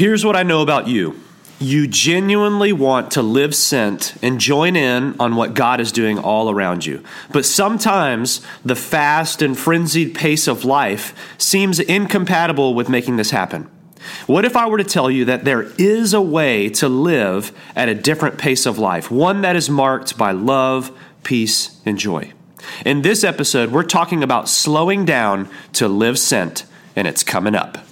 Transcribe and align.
Here's 0.00 0.24
what 0.24 0.34
I 0.34 0.44
know 0.44 0.62
about 0.62 0.88
you 0.88 1.20
you 1.58 1.86
genuinely 1.86 2.72
want 2.72 3.10
to 3.10 3.22
live 3.22 3.54
sent 3.54 4.14
and 4.22 4.40
join 4.40 4.74
in 4.74 5.14
on 5.20 5.36
what 5.36 5.52
God 5.52 5.78
is 5.78 5.92
doing 5.92 6.18
all 6.18 6.48
around 6.48 6.86
you. 6.86 7.04
But 7.32 7.44
sometimes 7.44 8.40
the 8.64 8.74
fast 8.74 9.42
and 9.42 9.58
frenzied 9.58 10.14
pace 10.14 10.48
of 10.48 10.64
life 10.64 11.14
seems 11.36 11.78
incompatible 11.78 12.72
with 12.72 12.88
making 12.88 13.16
this 13.16 13.30
happen. 13.30 13.68
What 14.26 14.46
if 14.46 14.56
I 14.56 14.66
were 14.68 14.78
to 14.78 14.84
tell 14.84 15.10
you 15.10 15.26
that 15.26 15.44
there 15.44 15.64
is 15.76 16.14
a 16.14 16.22
way 16.22 16.70
to 16.70 16.88
live 16.88 17.52
at 17.76 17.90
a 17.90 17.94
different 17.94 18.38
pace 18.38 18.64
of 18.64 18.78
life, 18.78 19.10
one 19.10 19.42
that 19.42 19.54
is 19.54 19.68
marked 19.68 20.16
by 20.16 20.32
love, 20.32 20.90
peace, 21.24 21.78
and 21.84 21.98
joy? 21.98 22.32
In 22.86 23.02
this 23.02 23.22
episode, 23.22 23.70
we're 23.70 23.82
talking 23.82 24.22
about 24.22 24.48
slowing 24.48 25.04
down 25.04 25.50
to 25.74 25.88
live 25.88 26.18
sent, 26.18 26.64
and 26.96 27.06
it's 27.06 27.22
coming 27.22 27.54
up. 27.54 27.89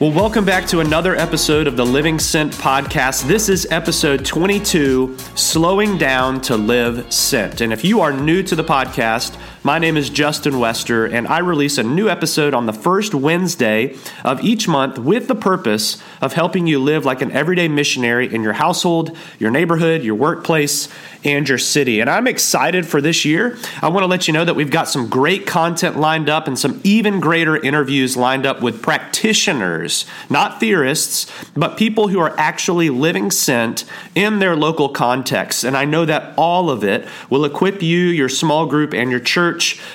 Well, 0.00 0.12
welcome 0.12 0.46
back 0.46 0.66
to 0.68 0.80
another 0.80 1.14
episode 1.14 1.66
of 1.66 1.76
the 1.76 1.84
Living 1.84 2.18
Sent 2.18 2.54
podcast. 2.54 3.28
This 3.28 3.50
is 3.50 3.66
episode 3.70 4.24
22 4.24 5.14
Slowing 5.34 5.98
Down 5.98 6.40
to 6.40 6.56
Live 6.56 7.12
Sent. 7.12 7.60
And 7.60 7.70
if 7.70 7.84
you 7.84 8.00
are 8.00 8.10
new 8.10 8.42
to 8.44 8.56
the 8.56 8.64
podcast, 8.64 9.38
my 9.62 9.78
name 9.78 9.98
is 9.98 10.08
Justin 10.08 10.58
Wester, 10.58 11.04
and 11.04 11.28
I 11.28 11.38
release 11.40 11.76
a 11.76 11.82
new 11.82 12.08
episode 12.08 12.54
on 12.54 12.64
the 12.64 12.72
first 12.72 13.14
Wednesday 13.14 13.94
of 14.24 14.42
each 14.42 14.66
month 14.66 14.98
with 14.98 15.28
the 15.28 15.34
purpose 15.34 16.02
of 16.22 16.32
helping 16.32 16.66
you 16.66 16.78
live 16.78 17.04
like 17.04 17.20
an 17.20 17.30
everyday 17.32 17.68
missionary 17.68 18.32
in 18.32 18.42
your 18.42 18.54
household, 18.54 19.14
your 19.38 19.50
neighborhood, 19.50 20.02
your 20.02 20.14
workplace, 20.14 20.88
and 21.24 21.46
your 21.46 21.58
city. 21.58 22.00
And 22.00 22.08
I'm 22.08 22.26
excited 22.26 22.86
for 22.86 23.02
this 23.02 23.26
year. 23.26 23.58
I 23.82 23.88
want 23.88 24.02
to 24.02 24.06
let 24.06 24.26
you 24.26 24.32
know 24.32 24.46
that 24.46 24.54
we've 24.54 24.70
got 24.70 24.88
some 24.88 25.10
great 25.10 25.46
content 25.46 25.98
lined 25.98 26.30
up 26.30 26.46
and 26.46 26.58
some 26.58 26.80
even 26.82 27.20
greater 27.20 27.56
interviews 27.56 28.16
lined 28.16 28.46
up 28.46 28.62
with 28.62 28.80
practitioners, 28.80 30.06
not 30.30 30.58
theorists, 30.58 31.30
but 31.54 31.76
people 31.76 32.08
who 32.08 32.18
are 32.18 32.34
actually 32.38 32.88
living 32.88 33.30
sent 33.30 33.84
in 34.14 34.38
their 34.38 34.56
local 34.56 34.88
context. 34.88 35.64
And 35.64 35.76
I 35.76 35.84
know 35.84 36.06
that 36.06 36.32
all 36.38 36.70
of 36.70 36.82
it 36.82 37.06
will 37.28 37.44
equip 37.44 37.82
you, 37.82 37.98
your 37.98 38.30
small 38.30 38.64
group, 38.64 38.94
and 38.94 39.10
your 39.10 39.20
church 39.20 39.49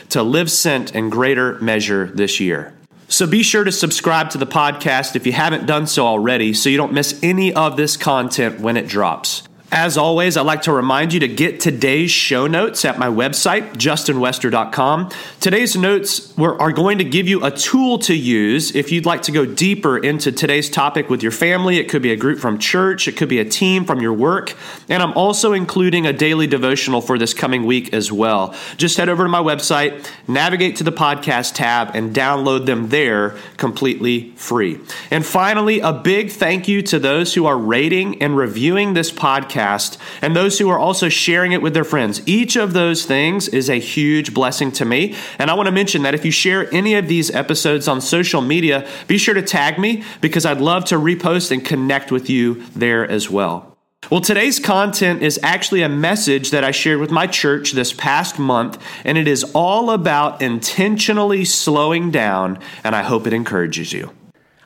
to 0.10 0.24
live 0.24 0.52
sent 0.52 0.96
in 0.96 1.10
greater 1.10 1.60
measure 1.62 2.08
this 2.08 2.40
year. 2.40 2.74
So 3.08 3.28
be 3.28 3.44
sure 3.44 3.64
to 3.64 3.72
subscribe 3.72 4.32
to 4.32 4.38
the 4.38 4.48
podcast 4.48 5.16
if 5.16 5.28
you 5.28 5.32
haven't 5.32 5.68
done 5.68 5.86
so 5.88 6.08
already 6.08 6.54
so 6.54 6.70
you 6.70 6.78
don't 6.78 6.94
miss 6.94 7.20
any 7.22 7.54
of 7.54 7.78
this 7.78 7.98
content 7.98 8.60
when 8.60 8.78
it 8.78 8.88
drops. 8.88 9.44
As 9.76 9.98
always, 9.98 10.38
I'd 10.38 10.46
like 10.46 10.62
to 10.62 10.72
remind 10.72 11.12
you 11.12 11.20
to 11.20 11.28
get 11.28 11.60
today's 11.60 12.10
show 12.10 12.48
notes 12.48 12.86
at 12.86 12.98
my 12.98 13.08
website, 13.08 13.74
justinwester.com. 13.74 15.10
Today's 15.42 15.76
notes 15.76 16.34
are 16.40 16.72
going 16.72 17.00
to 17.00 17.04
give 17.04 17.28
you 17.28 17.44
a 17.44 17.52
tool 17.52 18.00
to 18.00 18.16
use 18.16 18.74
if 18.74 18.90
you'd 18.94 19.06
like 19.06 19.24
to 19.24 19.34
go 19.34 19.46
deeper 19.46 19.98
into 19.98 20.32
today's 20.32 20.70
topic 20.70 21.10
with 21.10 21.22
your 21.22 21.34
family. 21.34 21.78
It 21.78 21.90
could 21.90 22.02
be 22.02 22.14
a 22.14 22.16
group 22.16 22.40
from 22.40 22.58
church, 22.58 23.10
it 23.10 23.18
could 23.18 23.28
be 23.28 23.40
a 23.40 23.44
team 23.44 23.84
from 23.84 24.00
your 24.00 24.14
work. 24.14 24.56
And 24.88 25.04
I'm 25.04 25.12
also 25.12 25.52
including 25.52 26.08
a 26.08 26.14
daily 26.14 26.48
devotional 26.48 27.02
for 27.02 27.18
this 27.18 27.34
coming 27.34 27.66
week 27.66 27.94
as 27.94 28.14
well. 28.14 28.56
Just 28.78 28.96
head 28.96 29.10
over 29.10 29.24
to 29.24 29.30
my 29.30 29.42
website, 29.42 30.10
navigate 30.26 30.78
to 30.78 30.86
the 30.86 30.94
podcast 30.94 31.54
tab, 31.56 31.94
and 31.94 32.16
download 32.16 32.66
them 32.66 32.88
there 32.88 33.36
completely 33.58 34.32
free. 34.38 34.80
And 35.12 35.26
finally, 35.26 35.82
a 35.82 35.92
big 35.92 36.32
thank 36.32 36.70
you 36.70 36.82
to 36.84 36.98
those 36.98 37.34
who 37.34 37.46
are 37.46 37.58
rating 37.58 38.22
and 38.22 38.38
reviewing 38.38 38.94
this 38.94 39.12
podcast 39.12 39.65
podcast 39.66 39.98
and 40.22 40.36
those 40.36 40.60
who 40.60 40.70
are 40.70 40.80
also 40.80 41.10
sharing 41.10 41.52
it 41.52 41.62
with 41.62 41.74
their 41.74 41.84
friends. 41.84 42.22
Each 42.26 42.56
of 42.56 42.74
those 42.74 43.06
things 43.06 43.48
is 43.48 43.70
a 43.70 43.80
huge 43.80 44.34
blessing 44.34 44.72
to 44.74 44.86
me. 44.86 45.16
And 45.40 45.50
I 45.50 45.54
want 45.54 45.68
to 45.68 45.72
mention 45.72 46.04
that 46.04 46.14
if 46.14 46.26
you 46.26 46.32
share 46.32 46.74
any 46.74 46.96
of 46.96 47.08
these 47.08 47.32
episodes 47.32 47.88
on 47.88 48.02
social 48.02 48.42
media, 48.42 48.88
be 49.08 49.18
sure 49.18 49.34
to 49.34 49.42
tag 49.42 49.80
me 49.80 50.04
because 50.22 50.46
I'd 50.46 50.62
love 50.62 50.86
to 50.86 50.96
repost 50.96 51.52
and 51.52 51.64
connect 51.64 52.12
with 52.12 52.30
you 52.30 52.64
there 52.76 53.10
as 53.10 53.30
well. 53.30 53.72
Well, 54.12 54.22
today's 54.22 54.60
content 54.60 55.24
is 55.24 55.40
actually 55.42 55.82
a 55.82 55.90
message 55.90 56.52
that 56.52 56.64
I 56.64 56.70
shared 56.70 57.00
with 57.00 57.10
my 57.10 57.26
church 57.26 57.72
this 57.72 57.92
past 57.92 58.38
month, 58.38 58.78
and 59.04 59.18
it 59.18 59.28
is 59.28 59.44
all 59.56 59.90
about 59.90 60.44
intentionally 60.44 61.44
slowing 61.44 62.12
down, 62.12 62.60
and 62.84 62.96
I 62.96 63.02
hope 63.02 63.26
it 63.26 63.34
encourages 63.34 63.94
you. 63.94 64.12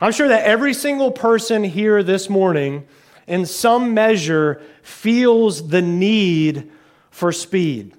I'm 0.02 0.12
sure 0.12 0.28
that 0.28 0.44
every 0.44 0.74
single 0.74 1.12
person 1.12 1.64
here 1.64 2.04
this 2.04 2.30
morning 2.30 2.86
in 3.30 3.46
some 3.46 3.94
measure, 3.94 4.62
feels 4.82 5.70
the 5.70 5.82
need 5.82 6.72
for 7.12 7.32
speed. 7.32 7.94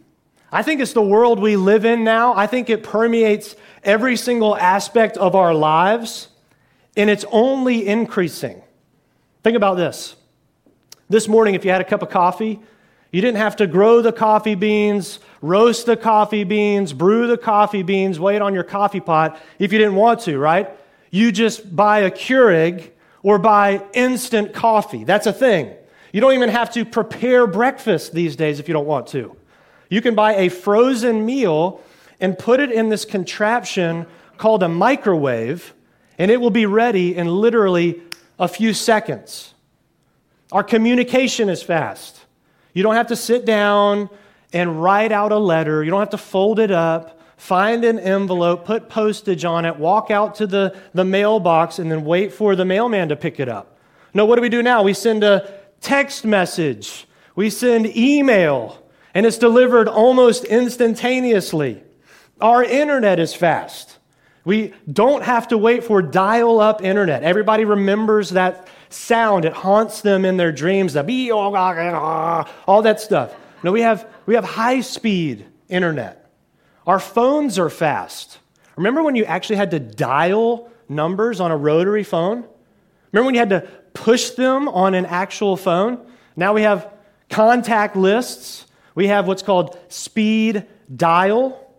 I 0.52 0.62
think 0.62 0.80
it's 0.80 0.92
the 0.92 1.02
world 1.02 1.38
we 1.38 1.56
live 1.56 1.84
in 1.84 2.02
now. 2.02 2.34
I 2.34 2.48
think 2.48 2.68
it 2.68 2.82
permeates 2.82 3.54
every 3.84 4.16
single 4.16 4.56
aspect 4.56 5.16
of 5.16 5.36
our 5.36 5.54
lives, 5.54 6.28
and 6.96 7.08
it's 7.08 7.24
only 7.30 7.86
increasing. 7.86 8.60
Think 9.44 9.56
about 9.56 9.76
this. 9.76 10.16
This 11.08 11.28
morning, 11.28 11.54
if 11.54 11.64
you 11.64 11.70
had 11.70 11.80
a 11.80 11.84
cup 11.84 12.02
of 12.02 12.10
coffee, 12.10 12.58
you 13.12 13.20
didn't 13.20 13.38
have 13.38 13.56
to 13.56 13.68
grow 13.68 14.02
the 14.02 14.12
coffee 14.12 14.56
beans, 14.56 15.20
roast 15.41 15.86
the 15.86 15.97
coffee 15.97 16.44
beans, 16.44 16.92
brew 16.92 17.28
the 17.28 17.38
coffee 17.38 17.82
beans, 17.84 18.18
wait 18.18 18.42
on 18.42 18.52
your 18.52 18.64
coffee 18.64 19.00
pot 19.00 19.41
if 19.60 19.72
you 19.72 19.78
didn't 19.78 19.94
want 19.94 20.20
to, 20.22 20.38
right? 20.38 20.70
You 21.10 21.30
just 21.30 21.74
buy 21.74 22.00
a 22.00 22.10
Keurig 22.10 22.91
or 23.22 23.38
buy 23.38 23.82
instant 23.92 24.53
coffee. 24.53 25.04
That's 25.04 25.26
a 25.26 25.32
thing. 25.32 25.75
You 26.12 26.20
don't 26.20 26.34
even 26.34 26.48
have 26.48 26.72
to 26.72 26.84
prepare 26.84 27.47
breakfast 27.47 28.12
these 28.12 28.36
days 28.36 28.58
if 28.58 28.69
you 28.69 28.75
don't 28.75 28.86
want 28.86 29.06
to. 29.08 29.36
You 29.88 30.00
can 30.00 30.14
buy 30.14 30.36
a 30.36 30.48
frozen 30.48 31.25
meal 31.25 31.80
and 32.20 32.38
put 32.38 32.60
it 32.60 32.70
in 32.70 32.88
this 32.88 33.04
contraption 33.04 34.06
called 34.36 34.62
a 34.62 34.69
microwave, 34.69 35.75
and 36.19 36.30
it 36.30 36.41
will 36.41 36.50
be 36.50 36.66
ready 36.66 37.16
in 37.16 37.28
literally 37.28 38.00
a 38.38 38.48
few 38.48 38.72
seconds. 38.72 39.54
Our 40.53 40.64
communication 40.64 41.48
is 41.48 41.62
fast. 41.62 42.20
You 42.72 42.82
don't 42.82 42.94
have 42.94 43.09
to 43.09 43.16
sit 43.16 43.44
down 43.44 44.09
and 44.53 44.82
write 44.82 45.12
out 45.12 45.30
a 45.30 45.38
letter, 45.38 45.84
you 45.84 45.91
don't 45.91 46.00
have 46.00 46.10
to 46.10 46.19
fold 46.19 46.59
it 46.59 46.72
up 46.72 47.19
find 47.41 47.87
an 47.87 47.99
envelope, 47.99 48.67
put 48.67 48.91
postage 48.91 49.47
on 49.47 49.65
it, 49.65 49.75
walk 49.77 50.11
out 50.11 50.34
to 50.34 50.47
the, 50.47 50.77
the 50.93 51.05
mailbox, 51.05 51.78
and 51.78 51.91
then 51.91 52.05
wait 52.05 52.34
for 52.34 52.55
the 52.55 52.67
mailman 52.67 53.09
to 53.09 53.17
pick 53.17 53.41
it 53.41 53.49
up. 53.49 53.78
No, 54.12 54.27
what 54.27 54.37
do 54.37 54.43
we 54.43 54.51
do 54.51 54.62
now? 54.62 54.83
We 54.83 54.93
send 54.93 55.25
a 55.25 55.51
text 55.81 56.27
message, 56.27 57.06
we 57.34 57.49
send 57.49 57.97
email, 57.97 58.84
and 59.15 59.25
it's 59.25 59.39
delivered 59.39 59.89
almost 59.89 60.45
instantaneously. 60.45 61.83
Our 62.43 62.62
internet 62.62 63.19
is 63.19 63.34
fast. 63.34 63.99
We 64.45 64.75
don't 64.93 65.22
have 65.22 65.49
to 65.49 65.57
wait 65.57 65.83
for 65.83 66.03
dial 66.03 66.61
up 66.61 66.84
internet. 66.84 67.22
Everybody 67.22 67.65
remembers 67.65 68.31
that 68.31 68.69
sound, 68.91 69.47
it 69.47 69.55
haunts 69.55 70.03
them 70.03 70.27
in 70.27 70.37
their 70.37 70.53
dreams, 70.53 70.93
the 70.93 71.33
oh, 71.33 71.55
ah, 71.55 72.53
all 72.67 72.83
that 72.83 73.01
stuff. 73.01 73.34
No, 73.62 73.72
we 73.72 73.81
have, 73.81 74.07
we 74.27 74.34
have 74.34 74.45
high 74.45 74.83
speed 74.83 75.47
internet. 75.71 76.19
Our 76.91 76.99
phones 76.99 77.56
are 77.56 77.71
fast. 77.71 78.41
Remember 78.75 79.05
when 79.05 79.15
you 79.15 79.25
actually 79.25 79.55
had 79.55 79.71
to 79.71 79.78
dial 79.78 80.69
numbers 80.89 81.39
on 81.39 81.53
a 81.53 81.56
rotary 81.56 82.03
phone? 82.03 82.45
Remember 83.12 83.27
when 83.27 83.34
you 83.37 83.39
had 83.39 83.51
to 83.51 83.61
push 83.95 84.31
them 84.31 84.69
on 84.69 84.95
an 84.95 85.06
actual 85.06 85.56
phone? 85.56 86.05
Now 86.34 86.53
we 86.53 86.62
have 86.62 86.93
contact 87.28 87.95
lists. 87.95 88.67
We 88.97 89.06
have 89.06 89.28
what's 89.28 89.45
called 89.45 89.78
speed 89.87 90.67
dial. 90.93 91.73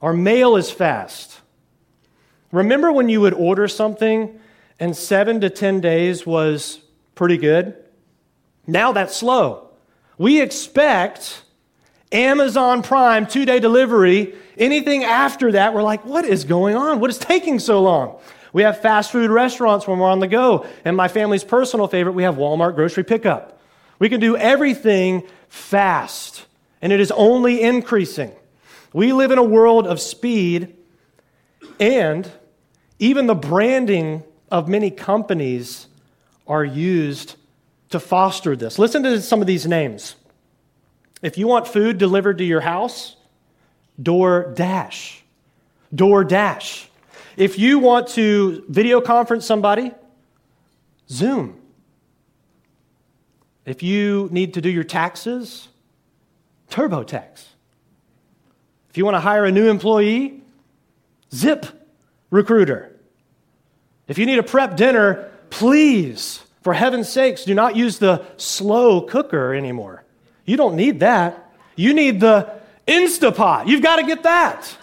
Our 0.00 0.14
mail 0.14 0.56
is 0.56 0.70
fast. 0.70 1.38
Remember 2.52 2.90
when 2.90 3.10
you 3.10 3.20
would 3.20 3.34
order 3.34 3.68
something 3.68 4.40
and 4.78 4.96
seven 4.96 5.42
to 5.42 5.50
10 5.50 5.82
days 5.82 6.24
was 6.24 6.80
pretty 7.14 7.36
good? 7.36 7.76
Now 8.66 8.92
that's 8.92 9.14
slow. 9.14 9.68
We 10.16 10.40
expect 10.40 11.42
Amazon 12.12 12.82
Prime, 12.82 13.26
two 13.26 13.44
day 13.44 13.60
delivery. 13.60 14.34
Anything 14.58 15.04
after 15.04 15.52
that, 15.52 15.74
we're 15.74 15.82
like, 15.82 16.04
what 16.04 16.24
is 16.24 16.44
going 16.44 16.76
on? 16.76 17.00
What 17.00 17.10
is 17.10 17.18
taking 17.18 17.58
so 17.58 17.82
long? 17.82 18.18
We 18.52 18.62
have 18.62 18.80
fast 18.80 19.12
food 19.12 19.30
restaurants 19.30 19.86
when 19.86 19.98
we're 19.98 20.10
on 20.10 20.18
the 20.18 20.26
go. 20.26 20.66
And 20.84 20.96
my 20.96 21.08
family's 21.08 21.44
personal 21.44 21.86
favorite, 21.86 22.12
we 22.12 22.24
have 22.24 22.34
Walmart 22.34 22.74
grocery 22.74 23.04
pickup. 23.04 23.60
We 23.98 24.08
can 24.08 24.20
do 24.20 24.36
everything 24.36 25.22
fast, 25.48 26.46
and 26.82 26.92
it 26.92 27.00
is 27.00 27.12
only 27.12 27.62
increasing. 27.62 28.32
We 28.92 29.12
live 29.12 29.30
in 29.30 29.38
a 29.38 29.44
world 29.44 29.86
of 29.86 30.00
speed, 30.00 30.74
and 31.78 32.30
even 32.98 33.26
the 33.26 33.34
branding 33.34 34.24
of 34.50 34.68
many 34.68 34.90
companies 34.90 35.86
are 36.46 36.64
used 36.64 37.36
to 37.90 38.00
foster 38.00 38.56
this. 38.56 38.78
Listen 38.78 39.02
to 39.04 39.20
some 39.22 39.40
of 39.40 39.46
these 39.46 39.66
names 39.66 40.16
if 41.22 41.36
you 41.36 41.46
want 41.46 41.66
food 41.66 41.98
delivered 41.98 42.38
to 42.38 42.44
your 42.44 42.60
house, 42.60 43.16
DoorDash. 44.00 45.20
DoorDash. 45.94 46.86
If 47.36 47.58
you 47.58 47.78
want 47.78 48.08
to 48.08 48.64
video 48.68 49.00
conference 49.00 49.46
somebody, 49.46 49.92
Zoom. 51.08 51.60
If 53.64 53.82
you 53.82 54.28
need 54.32 54.54
to 54.54 54.60
do 54.60 54.70
your 54.70 54.84
taxes, 54.84 55.68
TurboTax. 56.70 57.44
If 58.88 58.96
you 58.96 59.04
want 59.04 59.14
to 59.14 59.20
hire 59.20 59.44
a 59.44 59.52
new 59.52 59.68
employee, 59.68 60.42
Zip 61.32 61.66
Recruiter. 62.30 62.96
If 64.08 64.18
you 64.18 64.26
need 64.26 64.38
a 64.38 64.42
prep 64.42 64.76
dinner, 64.76 65.30
please, 65.50 66.42
for 66.62 66.74
heaven's 66.74 67.08
sakes, 67.08 67.44
do 67.44 67.54
not 67.54 67.76
use 67.76 67.98
the 67.98 68.24
slow 68.36 69.02
cooker 69.02 69.54
anymore. 69.54 70.04
You 70.50 70.56
don't 70.56 70.74
need 70.74 70.98
that. 70.98 71.48
You 71.76 71.94
need 71.94 72.18
the 72.18 72.50
Instapot. 72.88 73.68
You've 73.68 73.82
got 73.82 73.96
to 73.96 74.02
get 74.02 74.24
that. 74.24 74.76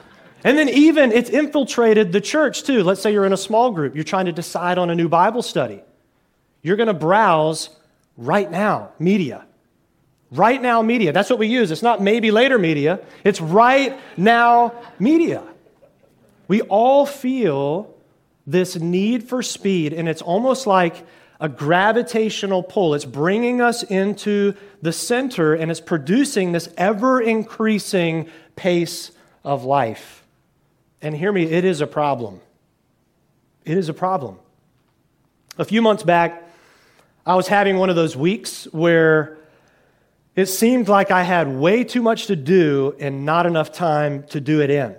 And 0.45 0.57
then, 0.57 0.69
even 0.69 1.11
it's 1.11 1.29
infiltrated 1.29 2.13
the 2.13 2.21
church 2.21 2.63
too. 2.63 2.83
Let's 2.83 3.01
say 3.01 3.11
you're 3.11 3.25
in 3.25 3.33
a 3.33 3.37
small 3.37 3.71
group, 3.71 3.93
you're 3.93 4.05
trying 4.05 4.27
to 4.27 4.31
decide 4.31 4.77
on 4.77 4.89
a 4.89 4.95
new 4.95 5.09
Bible 5.09 5.41
study. 5.41 5.81
You're 6.61 6.77
going 6.77 6.87
to 6.87 6.93
browse 6.93 7.69
right 8.15 8.49
now 8.49 8.91
media. 8.97 9.45
Right 10.31 10.61
now 10.61 10.81
media. 10.81 11.11
That's 11.11 11.29
what 11.29 11.37
we 11.37 11.47
use. 11.47 11.69
It's 11.69 11.83
not 11.83 12.01
maybe 12.01 12.31
later 12.31 12.57
media, 12.57 13.01
it's 13.25 13.41
right 13.41 13.99
now 14.15 14.73
media. 14.99 15.43
We 16.47 16.61
all 16.61 17.05
feel 17.05 17.93
this 18.45 18.77
need 18.77 19.27
for 19.27 19.43
speed, 19.43 19.91
and 19.91 20.07
it's 20.07 20.21
almost 20.21 20.65
like 20.65 21.05
a 21.39 21.49
gravitational 21.49 22.63
pull. 22.63 22.93
It's 22.93 23.05
bringing 23.05 23.61
us 23.61 23.83
into 23.83 24.55
the 24.81 24.91
center 24.91 25.53
and 25.53 25.69
it's 25.69 25.81
producing 25.81 26.51
this 26.51 26.69
ever 26.77 27.21
increasing 27.21 28.29
pace 28.55 29.11
of 29.43 29.63
life. 29.63 30.23
And 31.01 31.15
hear 31.15 31.31
me, 31.31 31.43
it 31.43 31.63
is 31.63 31.81
a 31.81 31.87
problem. 31.87 32.41
It 33.65 33.77
is 33.77 33.89
a 33.89 33.93
problem. 33.93 34.39
A 35.57 35.65
few 35.65 35.81
months 35.81 36.03
back, 36.03 36.43
I 37.25 37.35
was 37.35 37.47
having 37.47 37.77
one 37.77 37.89
of 37.89 37.95
those 37.95 38.15
weeks 38.15 38.65
where 38.71 39.37
it 40.35 40.45
seemed 40.45 40.87
like 40.87 41.11
I 41.11 41.23
had 41.23 41.47
way 41.47 41.83
too 41.83 42.01
much 42.01 42.27
to 42.27 42.35
do 42.35 42.95
and 42.99 43.25
not 43.25 43.45
enough 43.45 43.71
time 43.71 44.23
to 44.27 44.39
do 44.39 44.61
it 44.61 44.69
in. 44.69 44.95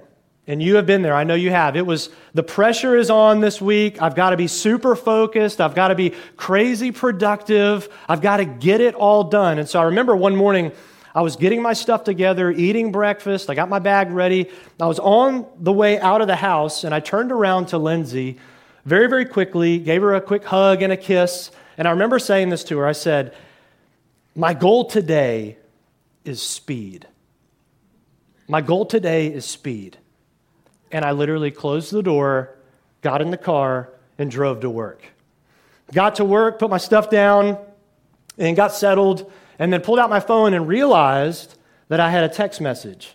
And 0.48 0.62
you 0.62 0.76
have 0.76 0.86
been 0.86 1.02
there. 1.02 1.14
I 1.14 1.24
know 1.24 1.34
you 1.34 1.50
have. 1.50 1.76
It 1.76 1.84
was 1.84 2.08
the 2.32 2.42
pressure 2.42 2.96
is 2.96 3.10
on 3.10 3.40
this 3.40 3.60
week. 3.60 4.00
I've 4.00 4.14
got 4.14 4.30
to 4.30 4.36
be 4.38 4.46
super 4.46 4.96
focused. 4.96 5.60
I've 5.60 5.74
got 5.74 5.88
to 5.88 5.94
be 5.94 6.14
crazy 6.38 6.90
productive. 6.90 7.86
I've 8.08 8.22
got 8.22 8.38
to 8.38 8.46
get 8.46 8.80
it 8.80 8.94
all 8.94 9.24
done. 9.24 9.58
And 9.58 9.68
so 9.68 9.78
I 9.78 9.84
remember 9.84 10.16
one 10.16 10.34
morning 10.34 10.72
I 11.14 11.20
was 11.20 11.36
getting 11.36 11.60
my 11.60 11.74
stuff 11.74 12.02
together, 12.02 12.50
eating 12.50 12.92
breakfast. 12.92 13.50
I 13.50 13.54
got 13.54 13.68
my 13.68 13.78
bag 13.78 14.10
ready. 14.10 14.48
I 14.80 14.86
was 14.86 14.98
on 14.98 15.44
the 15.58 15.72
way 15.72 16.00
out 16.00 16.22
of 16.22 16.28
the 16.28 16.36
house 16.36 16.82
and 16.82 16.94
I 16.94 17.00
turned 17.00 17.30
around 17.30 17.66
to 17.68 17.78
Lindsay 17.78 18.38
very, 18.86 19.06
very 19.06 19.26
quickly, 19.26 19.78
gave 19.78 20.00
her 20.00 20.14
a 20.14 20.20
quick 20.20 20.44
hug 20.44 20.80
and 20.80 20.90
a 20.90 20.96
kiss. 20.96 21.50
And 21.76 21.86
I 21.86 21.90
remember 21.90 22.18
saying 22.18 22.48
this 22.48 22.64
to 22.64 22.78
her. 22.78 22.86
I 22.86 22.92
said, 22.92 23.34
My 24.34 24.54
goal 24.54 24.86
today 24.86 25.58
is 26.24 26.40
speed. 26.40 27.06
My 28.48 28.62
goal 28.62 28.86
today 28.86 29.26
is 29.26 29.44
speed 29.44 29.98
and 30.90 31.04
I 31.04 31.12
literally 31.12 31.50
closed 31.50 31.92
the 31.92 32.02
door, 32.02 32.56
got 33.02 33.22
in 33.22 33.30
the 33.30 33.36
car, 33.36 33.90
and 34.18 34.30
drove 34.30 34.60
to 34.60 34.70
work. 34.70 35.02
Got 35.92 36.16
to 36.16 36.24
work, 36.24 36.58
put 36.58 36.70
my 36.70 36.78
stuff 36.78 37.10
down, 37.10 37.58
and 38.36 38.56
got 38.56 38.72
settled, 38.72 39.30
and 39.58 39.72
then 39.72 39.80
pulled 39.80 39.98
out 39.98 40.10
my 40.10 40.20
phone 40.20 40.54
and 40.54 40.68
realized 40.68 41.54
that 41.88 42.00
I 42.00 42.10
had 42.10 42.24
a 42.24 42.28
text 42.28 42.60
message. 42.60 43.14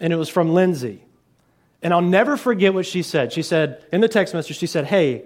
And 0.00 0.12
it 0.12 0.16
was 0.16 0.28
from 0.28 0.54
Lindsay. 0.54 1.04
And 1.82 1.92
I'll 1.92 2.00
never 2.00 2.36
forget 2.36 2.72
what 2.72 2.86
she 2.86 3.02
said. 3.02 3.32
She 3.32 3.42
said, 3.42 3.84
in 3.92 4.00
the 4.00 4.08
text 4.08 4.34
message, 4.34 4.56
she 4.56 4.66
said, 4.66 4.86
Hey, 4.86 5.24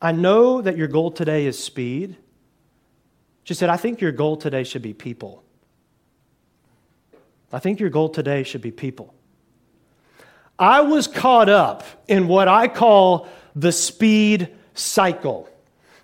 I 0.00 0.12
know 0.12 0.60
that 0.60 0.76
your 0.76 0.88
goal 0.88 1.10
today 1.10 1.46
is 1.46 1.58
speed. 1.58 2.16
She 3.44 3.54
said, 3.54 3.70
I 3.70 3.76
think 3.76 4.00
your 4.00 4.12
goal 4.12 4.36
today 4.36 4.64
should 4.64 4.82
be 4.82 4.92
people. 4.92 5.42
I 7.52 7.58
think 7.58 7.80
your 7.80 7.90
goal 7.90 8.08
today 8.10 8.42
should 8.42 8.60
be 8.60 8.70
people. 8.70 9.14
I 10.58 10.80
was 10.80 11.06
caught 11.06 11.48
up 11.48 11.84
in 12.08 12.28
what 12.28 12.48
I 12.48 12.68
call 12.68 13.28
the 13.54 13.72
speed 13.72 14.48
cycle. 14.74 15.48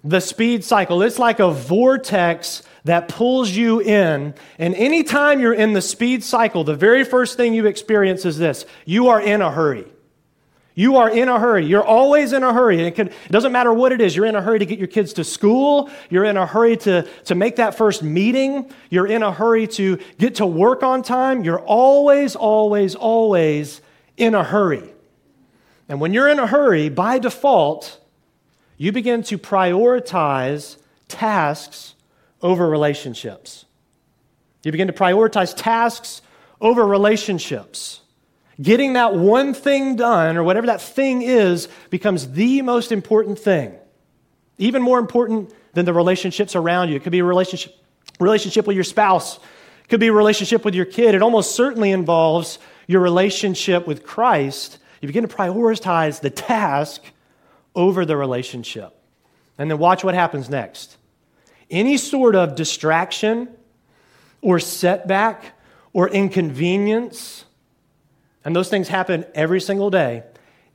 The 0.04 0.20
speed 0.20 0.64
cycle. 0.64 1.02
It's 1.02 1.18
like 1.18 1.40
a 1.40 1.50
vortex 1.50 2.62
that 2.84 3.08
pulls 3.08 3.50
you 3.50 3.80
in. 3.80 4.34
And 4.58 4.74
anytime 4.74 5.40
you're 5.40 5.54
in 5.54 5.72
the 5.72 5.82
speed 5.82 6.24
cycle, 6.24 6.64
the 6.64 6.74
very 6.74 7.04
first 7.04 7.36
thing 7.36 7.54
you 7.54 7.66
experience 7.66 8.24
is 8.24 8.38
this 8.38 8.66
you 8.84 9.08
are 9.08 9.20
in 9.20 9.40
a 9.40 9.50
hurry. 9.50 9.86
You 10.74 10.96
are 10.96 11.10
in 11.10 11.28
a 11.28 11.38
hurry. 11.38 11.66
You're 11.66 11.84
always 11.84 12.32
in 12.32 12.42
a 12.42 12.52
hurry. 12.52 12.80
It, 12.80 12.94
can, 12.94 13.08
it, 13.08 13.30
doesn't 13.30 13.52
matter 13.52 13.74
what 13.74 13.92
it 13.92 14.00
is. 14.00 14.16
You're 14.16 14.24
in 14.24 14.34
a 14.34 14.40
hurry 14.40 14.58
to 14.58 14.64
get 14.64 14.78
your 14.78 14.88
kids 14.88 15.12
to 15.14 15.24
school. 15.24 15.90
You're 16.08 16.24
in 16.24 16.38
a 16.38 16.46
hurry 16.46 16.78
to, 16.78 17.06
to 17.26 17.34
make 17.34 17.56
that 17.56 17.76
first 17.76 18.02
meeting. 18.02 18.72
You're 18.88 19.06
in 19.06 19.22
a 19.22 19.30
hurry 19.30 19.66
to 19.68 19.98
get 20.18 20.36
to 20.36 20.46
work 20.46 20.82
on 20.82 21.02
time. 21.02 21.44
You're 21.44 21.60
always, 21.60 22.34
always, 22.34 22.94
always 22.94 23.82
in 24.16 24.34
a 24.34 24.44
hurry. 24.44 24.92
And 25.88 26.00
when 26.00 26.12
you're 26.12 26.28
in 26.28 26.38
a 26.38 26.46
hurry, 26.46 26.88
by 26.88 27.18
default, 27.18 28.00
you 28.76 28.92
begin 28.92 29.22
to 29.24 29.38
prioritize 29.38 30.76
tasks 31.08 31.94
over 32.40 32.68
relationships. 32.68 33.64
You 34.64 34.72
begin 34.72 34.86
to 34.86 34.92
prioritize 34.92 35.54
tasks 35.56 36.22
over 36.60 36.86
relationships. 36.86 38.00
Getting 38.60 38.92
that 38.92 39.14
one 39.14 39.54
thing 39.54 39.96
done, 39.96 40.36
or 40.36 40.44
whatever 40.44 40.68
that 40.68 40.80
thing 40.80 41.22
is, 41.22 41.68
becomes 41.90 42.32
the 42.32 42.62
most 42.62 42.92
important 42.92 43.38
thing. 43.38 43.74
Even 44.58 44.82
more 44.82 44.98
important 44.98 45.52
than 45.72 45.84
the 45.84 45.92
relationships 45.92 46.54
around 46.54 46.90
you. 46.90 46.96
It 46.96 47.02
could 47.02 47.12
be 47.12 47.20
a 47.20 47.24
relationship, 47.24 47.74
relationship 48.20 48.66
with 48.66 48.76
your 48.76 48.84
spouse, 48.84 49.36
it 49.36 49.88
could 49.88 50.00
be 50.00 50.08
a 50.08 50.12
relationship 50.12 50.64
with 50.64 50.74
your 50.74 50.84
kid. 50.84 51.14
It 51.14 51.22
almost 51.22 51.54
certainly 51.54 51.90
involves 51.90 52.58
your 52.86 53.00
relationship 53.00 53.86
with 53.86 54.04
Christ, 54.04 54.78
you 55.00 55.08
begin 55.08 55.26
to 55.26 55.34
prioritize 55.34 56.20
the 56.20 56.30
task 56.30 57.02
over 57.74 58.04
the 58.04 58.16
relationship. 58.16 58.94
And 59.58 59.70
then 59.70 59.78
watch 59.78 60.04
what 60.04 60.14
happens 60.14 60.48
next. 60.48 60.96
Any 61.70 61.96
sort 61.96 62.34
of 62.34 62.54
distraction 62.54 63.48
or 64.40 64.58
setback 64.58 65.58
or 65.92 66.08
inconvenience, 66.08 67.44
and 68.44 68.54
those 68.54 68.68
things 68.68 68.88
happen 68.88 69.24
every 69.34 69.60
single 69.60 69.90
day, 69.90 70.24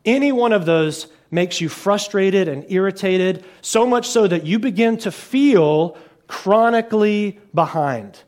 any 0.05 0.31
one 0.31 0.53
of 0.53 0.65
those 0.65 1.07
makes 1.29 1.59
you 1.59 1.69
frustrated 1.69 2.47
and 2.47 2.65
irritated, 2.69 3.43
so 3.61 3.85
much 3.85 4.07
so 4.07 4.27
that 4.27 4.45
you 4.45 4.59
begin 4.59 4.97
to 4.97 5.11
feel 5.11 5.97
chronically 6.27 7.39
behind. 7.53 8.21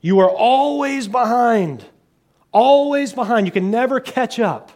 You 0.00 0.20
are 0.20 0.30
always 0.30 1.08
behind 1.08 1.84
always 2.52 3.12
behind. 3.12 3.46
You 3.46 3.52
can 3.52 3.70
never 3.70 4.00
catch 4.00 4.38
up. 4.38 4.72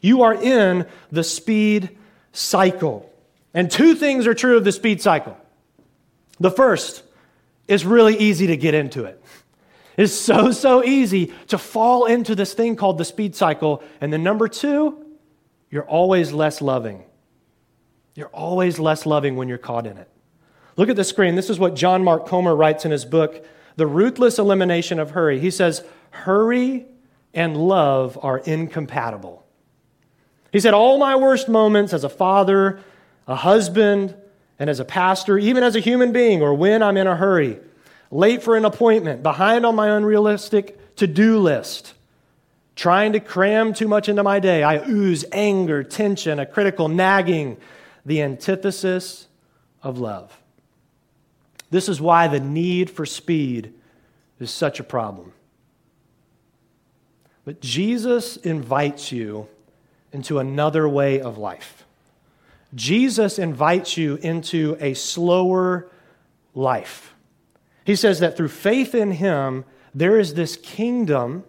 You 0.00 0.22
are 0.22 0.34
in 0.34 0.86
the 1.10 1.24
speed 1.24 1.96
cycle. 2.32 3.12
And 3.52 3.70
two 3.70 3.94
things 3.94 4.26
are 4.26 4.34
true 4.34 4.56
of 4.56 4.64
the 4.64 4.72
speed 4.72 5.02
cycle. 5.02 5.36
The 6.38 6.50
first 6.50 7.02
is 7.66 7.84
really 7.84 8.16
easy 8.16 8.46
to 8.48 8.56
get 8.56 8.74
into 8.74 9.04
it. 9.04 9.22
It's 9.96 10.12
so, 10.12 10.52
so 10.52 10.84
easy 10.84 11.32
to 11.48 11.58
fall 11.58 12.06
into 12.06 12.36
this 12.36 12.54
thing 12.54 12.76
called 12.76 12.98
the 12.98 13.04
speed 13.04 13.34
cycle. 13.34 13.82
And 14.00 14.12
then 14.12 14.22
number 14.22 14.46
two, 14.46 15.04
you're 15.70 15.86
always 15.86 16.32
less 16.32 16.62
loving. 16.62 17.02
You're 18.14 18.28
always 18.28 18.78
less 18.78 19.06
loving 19.06 19.36
when 19.36 19.48
you're 19.48 19.58
caught 19.58 19.86
in 19.86 19.98
it. 19.98 20.08
Look 20.76 20.88
at 20.88 20.96
the 20.96 21.04
screen. 21.04 21.34
This 21.34 21.50
is 21.50 21.58
what 21.58 21.74
John 21.74 22.04
Mark 22.04 22.26
Comer 22.26 22.54
writes 22.54 22.84
in 22.84 22.92
his 22.92 23.04
book, 23.04 23.44
The 23.78 23.86
Ruthless 23.86 24.40
Elimination 24.40 24.98
of 24.98 25.12
Hurry. 25.12 25.38
He 25.38 25.52
says, 25.52 25.84
hurry 26.10 26.84
and 27.32 27.56
love 27.56 28.18
are 28.20 28.38
incompatible. 28.38 29.46
He 30.50 30.58
said, 30.58 30.74
All 30.74 30.98
my 30.98 31.14
worst 31.14 31.48
moments 31.48 31.92
as 31.92 32.02
a 32.02 32.08
father, 32.08 32.80
a 33.28 33.36
husband, 33.36 34.16
and 34.58 34.68
as 34.68 34.80
a 34.80 34.84
pastor, 34.84 35.38
even 35.38 35.62
as 35.62 35.76
a 35.76 35.80
human 35.80 36.10
being, 36.10 36.42
or 36.42 36.54
when 36.54 36.82
I'm 36.82 36.96
in 36.96 37.06
a 37.06 37.14
hurry, 37.14 37.60
late 38.10 38.42
for 38.42 38.56
an 38.56 38.64
appointment, 38.64 39.22
behind 39.22 39.64
on 39.64 39.76
my 39.76 39.96
unrealistic 39.96 40.96
to 40.96 41.06
do 41.06 41.38
list, 41.38 41.94
trying 42.74 43.12
to 43.12 43.20
cram 43.20 43.74
too 43.74 43.86
much 43.86 44.08
into 44.08 44.24
my 44.24 44.40
day, 44.40 44.64
I 44.64 44.84
ooze 44.88 45.24
anger, 45.30 45.84
tension, 45.84 46.40
a 46.40 46.46
critical 46.46 46.88
nagging, 46.88 47.58
the 48.04 48.22
antithesis 48.22 49.28
of 49.84 49.98
love. 49.98 50.36
This 51.70 51.88
is 51.88 52.00
why 52.00 52.28
the 52.28 52.40
need 52.40 52.90
for 52.90 53.04
speed 53.04 53.74
is 54.40 54.50
such 54.50 54.80
a 54.80 54.84
problem. 54.84 55.32
But 57.44 57.60
Jesus 57.60 58.36
invites 58.36 59.12
you 59.12 59.48
into 60.12 60.38
another 60.38 60.88
way 60.88 61.20
of 61.20 61.38
life. 61.38 61.84
Jesus 62.74 63.38
invites 63.38 63.96
you 63.96 64.16
into 64.16 64.76
a 64.80 64.94
slower 64.94 65.90
life. 66.54 67.14
He 67.84 67.96
says 67.96 68.20
that 68.20 68.36
through 68.36 68.48
faith 68.48 68.94
in 68.94 69.12
Him, 69.12 69.64
there 69.94 70.18
is 70.18 70.34
this 70.34 70.56
kingdom 70.56 71.44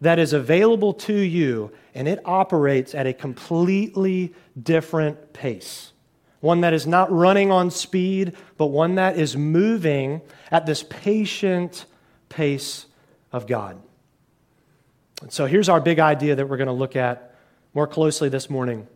that 0.00 0.18
is 0.18 0.32
available 0.32 0.92
to 0.94 1.14
you, 1.14 1.70
and 1.94 2.08
it 2.08 2.20
operates 2.24 2.94
at 2.94 3.06
a 3.06 3.12
completely 3.12 4.34
different 4.60 5.32
pace. 5.32 5.92
One 6.40 6.62
that 6.62 6.72
is 6.72 6.86
not 6.86 7.12
running 7.12 7.50
on 7.50 7.70
speed, 7.70 8.34
but 8.56 8.66
one 8.66 8.94
that 8.94 9.18
is 9.18 9.36
moving 9.36 10.22
at 10.50 10.66
this 10.66 10.82
patient 10.82 11.84
pace 12.28 12.86
of 13.32 13.46
God. 13.46 13.80
And 15.20 15.32
so 15.32 15.46
here's 15.46 15.68
our 15.68 15.80
big 15.80 15.98
idea 15.98 16.34
that 16.34 16.48
we're 16.48 16.56
going 16.56 16.66
to 16.66 16.72
look 16.72 16.96
at 16.96 17.34
more 17.74 17.86
closely 17.86 18.30
this 18.30 18.48
morning. 18.48 18.86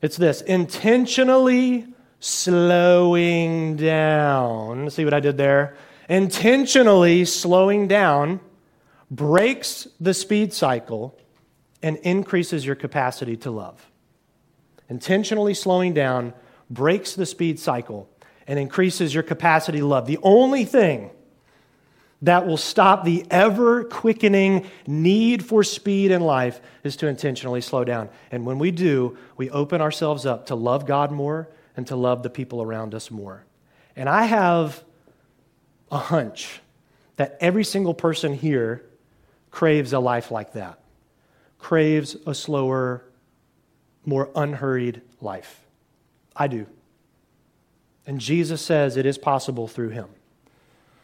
It's 0.00 0.16
this 0.16 0.40
intentionally 0.40 1.86
slowing 2.18 3.76
down. 3.76 4.90
See 4.90 5.04
what 5.04 5.14
I 5.14 5.20
did 5.20 5.36
there? 5.36 5.76
Intentionally 6.08 7.24
slowing 7.24 7.86
down 7.86 8.40
breaks 9.10 9.86
the 10.00 10.14
speed 10.14 10.52
cycle 10.52 11.16
and 11.82 11.96
increases 11.98 12.66
your 12.66 12.74
capacity 12.74 13.36
to 13.38 13.50
love. 13.50 13.91
Intentionally 14.92 15.54
slowing 15.54 15.94
down 15.94 16.34
breaks 16.68 17.14
the 17.14 17.24
speed 17.24 17.58
cycle 17.58 18.10
and 18.46 18.58
increases 18.58 19.14
your 19.14 19.22
capacity 19.22 19.78
to 19.78 19.86
love. 19.86 20.06
The 20.06 20.18
only 20.22 20.66
thing 20.66 21.08
that 22.20 22.46
will 22.46 22.58
stop 22.58 23.02
the 23.02 23.24
ever 23.30 23.84
quickening 23.84 24.66
need 24.86 25.42
for 25.46 25.64
speed 25.64 26.10
in 26.10 26.20
life 26.20 26.60
is 26.84 26.96
to 26.96 27.06
intentionally 27.06 27.62
slow 27.62 27.84
down. 27.84 28.10
And 28.30 28.44
when 28.44 28.58
we 28.58 28.70
do, 28.70 29.16
we 29.38 29.48
open 29.48 29.80
ourselves 29.80 30.26
up 30.26 30.44
to 30.48 30.54
love 30.54 30.84
God 30.84 31.10
more 31.10 31.48
and 31.74 31.86
to 31.86 31.96
love 31.96 32.22
the 32.22 32.28
people 32.28 32.60
around 32.60 32.94
us 32.94 33.10
more. 33.10 33.46
And 33.96 34.10
I 34.10 34.24
have 34.24 34.84
a 35.90 35.96
hunch 35.96 36.60
that 37.16 37.38
every 37.40 37.64
single 37.64 37.94
person 37.94 38.34
here 38.34 38.84
craves 39.50 39.94
a 39.94 40.00
life 40.00 40.30
like 40.30 40.52
that, 40.52 40.80
craves 41.58 42.14
a 42.26 42.34
slower, 42.34 43.04
more 44.04 44.30
unhurried 44.34 45.02
life. 45.20 45.60
I 46.34 46.48
do. 46.48 46.66
And 48.06 48.20
Jesus 48.20 48.60
says 48.60 48.96
it 48.96 49.06
is 49.06 49.18
possible 49.18 49.68
through 49.68 49.90
him. 49.90 50.08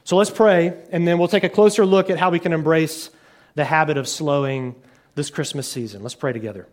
So 0.05 0.17
let's 0.17 0.31
pray, 0.31 0.73
and 0.90 1.07
then 1.07 1.19
we'll 1.19 1.28
take 1.28 1.45
a 1.45 1.49
closer 1.49 1.85
look 1.85 2.11
at 2.11 2.19
how 2.19 2.31
we 2.31 2.38
can 2.38 2.52
embrace 2.52 3.11
the 3.55 3.64
habit 3.64 3.97
of 3.97 4.09
slowing 4.09 4.75
this 5.14 5.31
Christmas 5.31 5.71
season. 5.71 6.02
Let's 6.02 6.14
pray 6.14 6.33
together. 6.33 6.67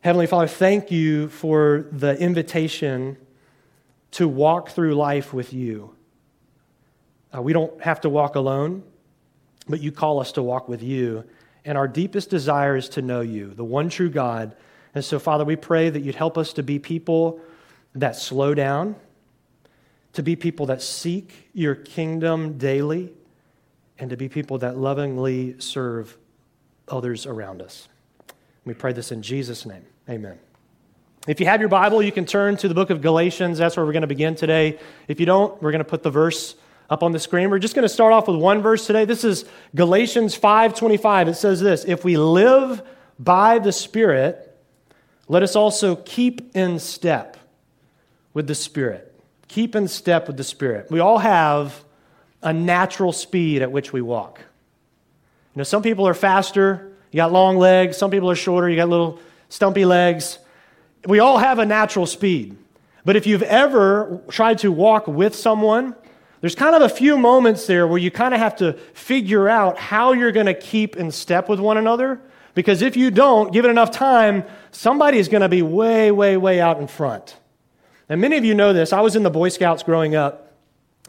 Heavenly 0.00 0.28
Father, 0.28 0.46
thank 0.46 0.90
you 0.90 1.28
for 1.28 1.86
the 1.90 2.16
invitation 2.18 3.16
to 4.12 4.28
walk 4.28 4.70
through 4.70 4.94
life 4.94 5.34
with 5.34 5.52
you. 5.52 5.94
Uh, 7.34 7.42
we 7.42 7.52
don't 7.52 7.82
have 7.82 8.00
to 8.02 8.08
walk 8.08 8.36
alone, 8.36 8.84
but 9.68 9.80
you 9.80 9.90
call 9.90 10.20
us 10.20 10.32
to 10.32 10.42
walk 10.42 10.68
with 10.68 10.82
you. 10.82 11.24
And 11.68 11.76
our 11.76 11.86
deepest 11.86 12.30
desire 12.30 12.76
is 12.76 12.88
to 12.90 13.02
know 13.02 13.20
you, 13.20 13.52
the 13.52 13.64
one 13.64 13.90
true 13.90 14.08
God. 14.08 14.56
And 14.94 15.04
so, 15.04 15.18
Father, 15.18 15.44
we 15.44 15.54
pray 15.54 15.90
that 15.90 16.00
you'd 16.00 16.14
help 16.14 16.38
us 16.38 16.54
to 16.54 16.62
be 16.62 16.78
people 16.78 17.40
that 17.94 18.16
slow 18.16 18.54
down 18.54 18.96
to 20.18 20.22
be 20.24 20.34
people 20.34 20.66
that 20.66 20.82
seek 20.82 21.48
your 21.52 21.76
kingdom 21.76 22.58
daily, 22.58 23.12
and 24.00 24.10
to 24.10 24.16
be 24.16 24.28
people 24.28 24.58
that 24.58 24.76
lovingly 24.76 25.54
serve 25.60 26.16
others 26.88 27.24
around 27.24 27.62
us. 27.62 27.88
We 28.64 28.74
pray 28.74 28.92
this 28.92 29.12
in 29.12 29.22
Jesus' 29.22 29.66
name. 29.66 29.84
Amen. 30.08 30.38
If 31.28 31.38
you 31.38 31.46
have 31.46 31.60
your 31.60 31.68
Bible, 31.68 32.02
you 32.02 32.10
can 32.10 32.24
turn 32.24 32.56
to 32.56 32.68
the 32.68 32.74
book 32.74 32.90
of 32.90 33.00
Galatians. 33.00 33.58
That's 33.58 33.76
where 33.76 33.86
we're 33.86 33.92
going 33.92 34.02
to 34.02 34.08
begin 34.08 34.34
today. 34.34 34.80
If 35.06 35.20
you 35.20 35.26
don't, 35.26 35.62
we're 35.62 35.70
going 35.70 35.84
to 35.84 35.88
put 35.88 36.02
the 36.02 36.10
verse 36.10 36.56
up 36.90 37.02
on 37.02 37.12
the 37.12 37.18
screen. 37.18 37.50
We're 37.50 37.58
just 37.58 37.74
going 37.74 37.84
to 37.84 37.88
start 37.88 38.12
off 38.12 38.28
with 38.28 38.36
one 38.36 38.62
verse 38.62 38.86
today. 38.86 39.04
This 39.04 39.24
is 39.24 39.44
Galatians 39.74 40.36
5:25. 40.36 41.28
It 41.28 41.34
says 41.34 41.60
this, 41.60 41.84
"If 41.84 42.04
we 42.04 42.16
live 42.16 42.82
by 43.18 43.58
the 43.58 43.72
Spirit, 43.72 44.56
let 45.28 45.42
us 45.42 45.56
also 45.56 45.96
keep 45.96 46.54
in 46.56 46.78
step 46.78 47.36
with 48.32 48.46
the 48.46 48.54
Spirit." 48.54 49.08
keep 49.48 49.74
in 49.74 49.88
step 49.88 50.26
with 50.26 50.36
the 50.36 50.44
Spirit. 50.44 50.90
We 50.90 51.00
all 51.00 51.18
have 51.18 51.82
a 52.42 52.52
natural 52.52 53.12
speed 53.12 53.62
at 53.62 53.72
which 53.72 53.92
we 53.92 54.00
walk. 54.00 54.38
You 55.54 55.60
know, 55.60 55.64
some 55.64 55.82
people 55.82 56.06
are 56.06 56.14
faster, 56.14 56.92
you 57.10 57.16
got 57.16 57.32
long 57.32 57.56
legs, 57.56 57.96
some 57.96 58.10
people 58.10 58.30
are 58.30 58.36
shorter, 58.36 58.68
you 58.68 58.76
got 58.76 58.88
little 58.88 59.18
stumpy 59.48 59.84
legs. 59.84 60.38
We 61.06 61.18
all 61.18 61.38
have 61.38 61.58
a 61.58 61.66
natural 61.66 62.06
speed. 62.06 62.56
But 63.04 63.16
if 63.16 63.26
you've 63.26 63.42
ever 63.42 64.20
tried 64.28 64.58
to 64.58 64.70
walk 64.70 65.08
with 65.08 65.34
someone, 65.34 65.96
there's 66.40 66.54
kind 66.54 66.74
of 66.74 66.82
a 66.82 66.88
few 66.88 67.18
moments 67.18 67.66
there 67.66 67.86
where 67.86 67.98
you 67.98 68.10
kind 68.10 68.32
of 68.32 68.40
have 68.40 68.56
to 68.56 68.74
figure 68.94 69.48
out 69.48 69.78
how 69.78 70.12
you're 70.12 70.32
going 70.32 70.46
to 70.46 70.54
keep 70.54 70.96
in 70.96 71.10
step 71.10 71.48
with 71.48 71.60
one 71.60 71.76
another. 71.76 72.20
Because 72.54 72.82
if 72.82 72.96
you 72.96 73.10
don't, 73.10 73.52
give 73.52 73.64
it 73.64 73.68
enough 73.68 73.90
time, 73.90 74.44
somebody 74.70 75.18
is 75.18 75.28
going 75.28 75.42
to 75.42 75.48
be 75.48 75.62
way, 75.62 76.10
way, 76.10 76.36
way 76.36 76.60
out 76.60 76.80
in 76.80 76.86
front. 76.86 77.36
And 78.08 78.20
many 78.20 78.36
of 78.36 78.44
you 78.44 78.54
know 78.54 78.72
this. 78.72 78.92
I 78.92 79.00
was 79.00 79.16
in 79.16 79.22
the 79.22 79.30
Boy 79.30 79.48
Scouts 79.48 79.82
growing 79.82 80.14
up. 80.14 80.56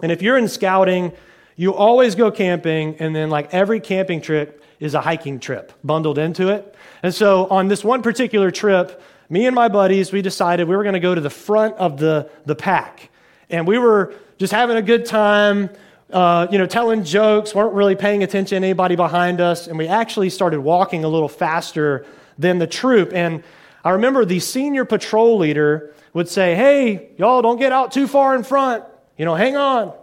And 0.02 0.12
if 0.12 0.22
you're 0.22 0.38
in 0.38 0.48
scouting, 0.48 1.12
you 1.56 1.74
always 1.74 2.16
go 2.16 2.32
camping, 2.32 2.96
and 3.00 3.16
then 3.16 3.30
like 3.30 3.54
every 3.54 3.80
camping 3.80 4.22
trip 4.22 4.64
is 4.80 4.94
a 4.94 5.02
hiking 5.02 5.40
trip 5.40 5.74
bundled 5.84 6.18
into 6.18 6.50
it. 6.50 6.76
And 7.04 7.14
so 7.14 7.48
on 7.48 7.68
this 7.68 7.84
one 7.84 8.02
particular 8.02 8.50
trip, 8.52 9.02
me 9.30 9.46
and 9.46 9.54
my 9.54 9.68
buddies, 9.68 10.12
we 10.12 10.22
decided 10.22 10.68
we 10.68 10.76
were 10.76 10.84
going 10.84 10.94
to 10.94 11.00
go 11.00 11.14
to 11.14 11.22
the 11.22 11.30
front 11.30 11.76
of 11.76 11.98
the, 11.98 12.30
the 12.46 12.56
pack. 12.56 13.10
And 13.50 13.68
we 13.68 13.78
were 13.78 14.14
just 14.40 14.54
having 14.54 14.78
a 14.78 14.82
good 14.82 15.06
time, 15.06 15.70
uh, 16.12 16.48
you 16.50 16.58
know, 16.58 16.66
telling 16.66 17.04
jokes, 17.04 17.54
weren't 17.54 17.74
really 17.74 17.96
paying 17.96 18.24
attention 18.24 18.62
to 18.62 18.66
anybody 18.66 18.96
behind 18.96 19.42
us. 19.42 19.68
And 19.68 19.78
we 19.78 19.88
actually 19.88 20.30
started 20.30 20.62
walking 20.62 21.04
a 21.04 21.10
little 21.10 21.28
faster 21.28 22.06
than 22.38 22.58
the 22.58 22.66
troop. 22.66 23.12
And 23.14 23.44
I 23.84 23.92
remember 23.92 24.24
the 24.24 24.40
senior 24.40 24.86
patrol 24.86 25.38
leader 25.38 25.94
would 26.14 26.30
say, 26.30 26.56
Hey, 26.56 27.10
y'all 27.18 27.42
don't 27.42 27.60
get 27.60 27.74
out 27.74 27.92
too 27.92 28.08
far 28.08 28.34
in 28.34 28.44
front. 28.44 28.86
You 29.18 29.26
know, 29.26 29.36
hang 29.36 29.58
on. 29.58 29.94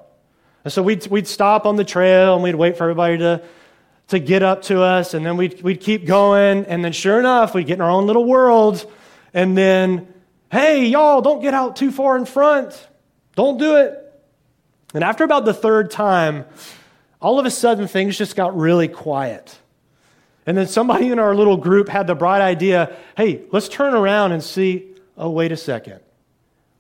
And 0.65 0.73
so 0.73 0.83
we'd, 0.83 1.07
we'd 1.07 1.27
stop 1.27 1.65
on 1.65 1.77
the 1.77 1.85
trail 1.85 2.35
and 2.35 2.43
we'd 2.43 2.55
wait 2.55 2.77
for 2.77 2.85
everybody 2.85 3.19
to, 3.19 3.43
to 4.09 4.19
get 4.19 4.43
up 4.43 4.63
to 4.63 4.83
us. 4.83 5.15
And 5.15 5.25
then 5.25 5.39
we'd, 5.39 5.63
we'd 5.63 5.81
keep 5.81 6.05
going. 6.05 6.67
And 6.67 6.85
then 6.85 6.93
sure 6.93 7.19
enough, 7.19 7.55
we'd 7.55 7.67
get 7.67 7.75
in 7.75 7.81
our 7.81 7.91
own 7.91 8.07
little 8.07 8.25
world. 8.25 8.91
And 9.33 9.57
then, 9.57 10.13
hey, 10.53 10.87
y'all, 10.87 11.23
don't 11.23 11.41
get 11.41 11.55
out 11.55 11.77
too 11.77 11.91
far 11.91 12.19
in 12.19 12.27
front. 12.27 12.87
Don't 13.35 13.59
do 13.59 13.77
it. 13.77 14.06
And 14.97 15.05
after 15.05 15.25
about 15.25 15.45
the 15.45 15.53
third 15.53 15.91
time, 15.91 16.47
all 17.21 17.39
of 17.39 17.45
a 17.45 17.51
sudden 17.51 17.87
things 17.87 18.17
just 18.17 18.35
got 18.35 18.57
really 18.57 18.89
quiet. 18.89 19.59
And 20.47 20.57
then 20.57 20.67
somebody 20.67 21.11
in 21.11 21.19
our 21.19 21.35
little 21.35 21.59
group 21.59 21.91
had 21.91 22.07
the 22.07 22.15
bright 22.15 22.41
idea 22.41 22.97
hey, 23.15 23.43
let's 23.53 23.69
turn 23.69 23.93
around 23.93 24.33
and 24.33 24.43
see 24.43 24.87
oh, 25.19 25.29
wait 25.29 25.53
a 25.53 25.57
second. 25.59 26.01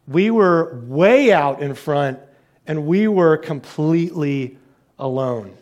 We 0.08 0.30
were 0.30 0.80
way 0.86 1.30
out 1.30 1.60
in 1.60 1.74
front 1.74 2.18
and 2.66 2.86
we 2.86 3.06
were 3.06 3.36
completely 3.36 4.56
alone. 4.98 5.54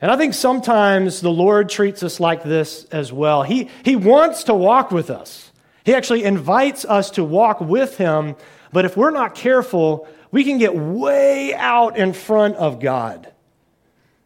And 0.00 0.10
I 0.10 0.16
think 0.16 0.32
sometimes 0.32 1.20
the 1.20 1.30
Lord 1.30 1.68
treats 1.68 2.02
us 2.02 2.18
like 2.18 2.44
this 2.44 2.86
as 2.86 3.12
well. 3.12 3.42
He, 3.42 3.68
he 3.84 3.94
wants 3.94 4.44
to 4.44 4.54
walk 4.54 4.90
with 4.90 5.10
us, 5.10 5.52
He 5.84 5.94
actually 5.94 6.24
invites 6.24 6.86
us 6.86 7.10
to 7.10 7.22
walk 7.22 7.60
with 7.60 7.98
Him. 7.98 8.36
But 8.72 8.86
if 8.86 8.96
we're 8.96 9.10
not 9.10 9.34
careful, 9.34 10.08
we 10.32 10.42
can 10.42 10.58
get 10.58 10.74
way 10.74 11.54
out 11.54 11.96
in 11.96 12.12
front 12.12 12.56
of 12.56 12.80
God. 12.80 13.30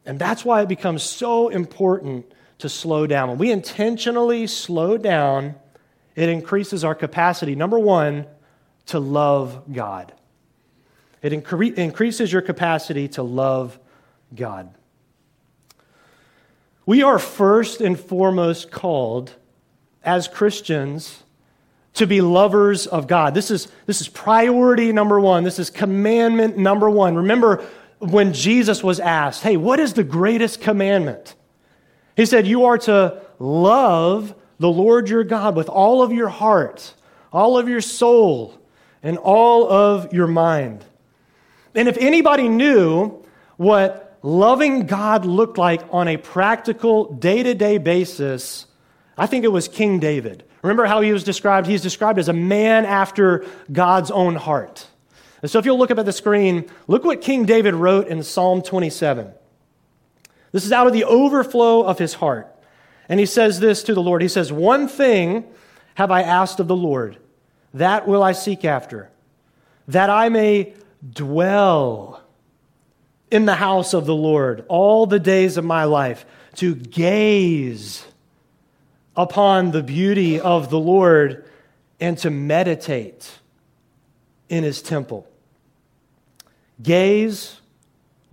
And 0.07 0.19
that's 0.19 0.45
why 0.45 0.63
it 0.63 0.69
becomes 0.69 1.03
so 1.03 1.49
important 1.49 2.33
to 2.59 2.69
slow 2.69 3.07
down. 3.07 3.29
When 3.29 3.39
we 3.39 3.51
intentionally 3.51 4.47
slow 4.47 4.97
down, 4.97 5.57
it 6.15 6.29
increases 6.29 6.85
our 6.85 6.95
capacity, 6.95 7.55
number 7.55 7.79
one, 7.79 8.27
to 8.87 9.01
love 9.01 9.65
God. 9.71 10.15
It 11.23 11.33
incre- 11.33 11.75
increases 11.75 12.33
your 12.33 12.41
capacity 12.41 13.09
to 13.09 13.23
love 13.23 13.79
God. 14.35 14.73
We 16.87 17.03
are 17.03 17.19
first 17.19 17.81
and 17.81 17.99
foremost 17.99 18.71
called 18.71 19.35
as 20.05 20.29
Christians 20.29 21.25
to 21.97 22.07
be 22.07 22.21
lovers 22.21 22.87
of 22.87 23.07
God. 23.07 23.35
This 23.35 23.51
is, 23.51 23.69
this 23.87 24.01
is 24.01 24.09
priority 24.09 24.93
number 24.93 25.19
one. 25.19 25.45
This 25.45 25.59
is 25.59 25.71
commandment 25.71 26.57
number 26.57 26.89
one. 26.89 27.17
Remember 27.17 27.65
when 27.99 28.33
Jesus 28.33 28.83
was 28.83 29.01
asked, 29.01 29.43
Hey, 29.43 29.57
what 29.57 29.81
is 29.81 29.95
the 29.95 30.05
greatest 30.05 30.61
commandment? 30.61 31.35
He 32.15 32.27
said, 32.27 32.47
You 32.47 32.67
are 32.67 32.79
to 32.79 33.23
love 33.39 34.35
the 34.59 34.69
Lord 34.69 35.09
your 35.09 35.25
God 35.25 35.57
with 35.57 35.69
all 35.69 36.03
of 36.03 36.13
your 36.13 36.29
heart, 36.29 36.95
all 37.33 37.59
of 37.59 37.69
your 37.69 37.81
soul, 37.81 38.59
and 39.03 39.19
all 39.19 39.71
of 39.71 40.13
your 40.13 40.27
mind. 40.27 40.85
And 41.75 41.89
if 41.89 41.97
anybody 41.99 42.49
knew 42.49 43.25
what 43.57 44.19
loving 44.23 44.87
God 44.87 45.25
looked 45.25 45.57
like 45.57 45.83
on 45.91 46.09
a 46.09 46.17
practical, 46.17 47.13
day 47.13 47.43
to 47.43 47.55
day 47.55 47.79
basis, 47.79 48.67
I 49.17 49.27
think 49.27 49.45
it 49.45 49.53
was 49.53 49.69
King 49.69 49.99
David. 49.99 50.45
Remember 50.63 50.85
how 50.85 51.01
he 51.01 51.13
was 51.13 51.25
described? 51.25 51.67
He's 51.67 51.83
described 51.83 52.19
as 52.19 52.29
a 52.29 52.35
man 52.35 52.85
after 52.85 53.45
God's 53.73 54.11
own 54.11 54.37
heart. 54.37 54.87
And 55.43 55.51
so 55.51 55.59
if 55.59 55.65
you'll 55.65 55.79
look 55.79 55.91
up 55.91 55.99
at 55.99 56.07
the 56.07 56.13
screen, 56.13 56.69
look 56.87 57.05
what 57.05 57.21
King 57.21 57.45
David 57.45 57.75
wrote 57.75 58.09
in 58.09 58.23
Psalm 58.23 58.63
27. 58.63 59.33
This 60.53 60.65
is 60.65 60.73
out 60.73 60.87
of 60.87 60.93
the 60.93 61.05
overflow 61.05 61.83
of 61.83 61.99
his 61.99 62.15
heart. 62.15 62.53
And 63.09 63.21
he 63.21 63.27
says 63.27 63.61
this 63.61 63.83
to 63.85 63.95
the 63.95 64.03
Lord 64.03 64.23
He 64.23 64.29
says, 64.29 64.53
One 64.53 64.89
thing 64.89 65.45
have 65.95 66.11
I 66.11 66.23
asked 66.23 66.61
of 66.61 66.69
the 66.69 66.77
Lord, 66.77 67.17
that 67.75 68.07
will 68.07 68.23
I 68.23 68.33
seek 68.33 68.65
after, 68.65 69.11
that 69.89 70.11
I 70.11 70.29
may 70.29 70.75
dwell 71.09 72.23
in 73.31 73.45
the 73.45 73.55
house 73.55 73.95
of 73.95 74.07
the 74.07 74.15
Lord 74.15 74.65
all 74.69 75.07
the 75.07 75.21
days 75.21 75.57
of 75.57 75.65
my 75.65 75.85
life, 75.85 76.27
to 76.57 76.75
gaze 76.75 78.05
upon 79.17 79.71
the 79.71 79.83
beauty 79.83 80.39
of 80.41 80.71
the 80.71 80.79
Lord 80.79 81.49
and 82.01 82.19
to 82.19 82.31
meditate 82.31 83.31
in 84.49 84.63
his 84.63 84.83
temple. 84.83 85.27
Gaze, 86.83 87.61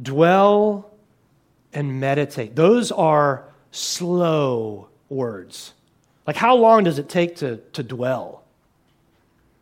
dwell, 0.02 0.92
and 1.72 2.00
meditate. 2.00 2.56
Those 2.56 2.92
are 2.92 3.46
slow 3.72 4.90
words. 5.10 5.74
Like, 6.28 6.36
how 6.36 6.56
long 6.56 6.84
does 6.84 7.00
it 7.00 7.10
take 7.10 7.38
to, 7.38 7.58
to 7.74 7.84
dwell? 7.84 8.44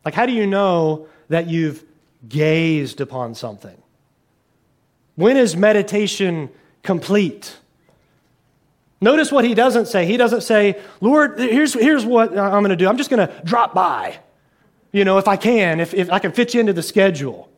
Like, 0.04 0.14
how 0.14 0.26
do 0.26 0.32
you 0.32 0.48
know 0.48 1.08
that 1.30 1.48
you've 1.48 1.84
gazed 2.28 3.02
upon 3.02 3.36
something? 3.36 3.78
When 5.16 5.38
is 5.38 5.56
meditation 5.56 6.50
complete? 6.84 7.58
Notice 9.02 9.32
what 9.32 9.44
he 9.44 9.56
doesn't 9.56 9.88
say. 9.88 10.06
He 10.06 10.16
doesn't 10.16 10.42
say, 10.42 10.80
Lord, 11.02 11.40
here's, 11.40 11.74
here's 11.74 12.06
what 12.06 12.38
I'm 12.38 12.62
going 12.62 12.70
to 12.70 12.76
do. 12.76 12.88
I'm 12.88 12.98
just 12.98 13.10
going 13.10 13.28
to 13.28 13.42
drop 13.44 13.74
by, 13.74 14.20
you 14.92 15.04
know, 15.04 15.18
if 15.18 15.28
I 15.28 15.38
can, 15.38 15.80
if, 15.80 15.96
if 15.96 16.12
I 16.12 16.20
can 16.20 16.32
fit 16.32 16.54
you 16.54 16.60
into 16.60 16.74
the 16.74 16.84
schedule. 16.84 17.50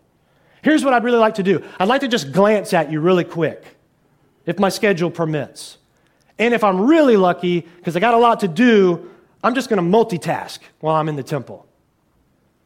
Here's 0.62 0.86
what 0.86 0.94
I'd 0.94 1.04
really 1.04 1.18
like 1.18 1.36
to 1.36 1.44
do 1.44 1.62
I'd 1.78 1.90
like 1.90 2.02
to 2.02 2.08
just 2.08 2.32
glance 2.32 2.74
at 2.74 2.90
you 2.90 3.02
really 3.02 3.26
quick, 3.26 3.64
if 4.46 4.58
my 4.58 4.70
schedule 4.70 5.12
permits. 5.12 5.78
And 6.40 6.54
if 6.54 6.64
I'm 6.64 6.82
really 6.82 7.18
lucky, 7.18 7.62
because 7.62 7.96
I 7.96 8.00
got 8.00 8.14
a 8.14 8.18
lot 8.18 8.40
to 8.40 8.48
do, 8.48 9.12
I'm 9.44 9.54
just 9.54 9.70
going 9.70 9.78
to 9.78 9.98
multitask 9.98 10.60
while 10.80 10.96
I'm 10.96 11.10
in 11.10 11.16
the 11.16 11.24
temple. 11.24 11.68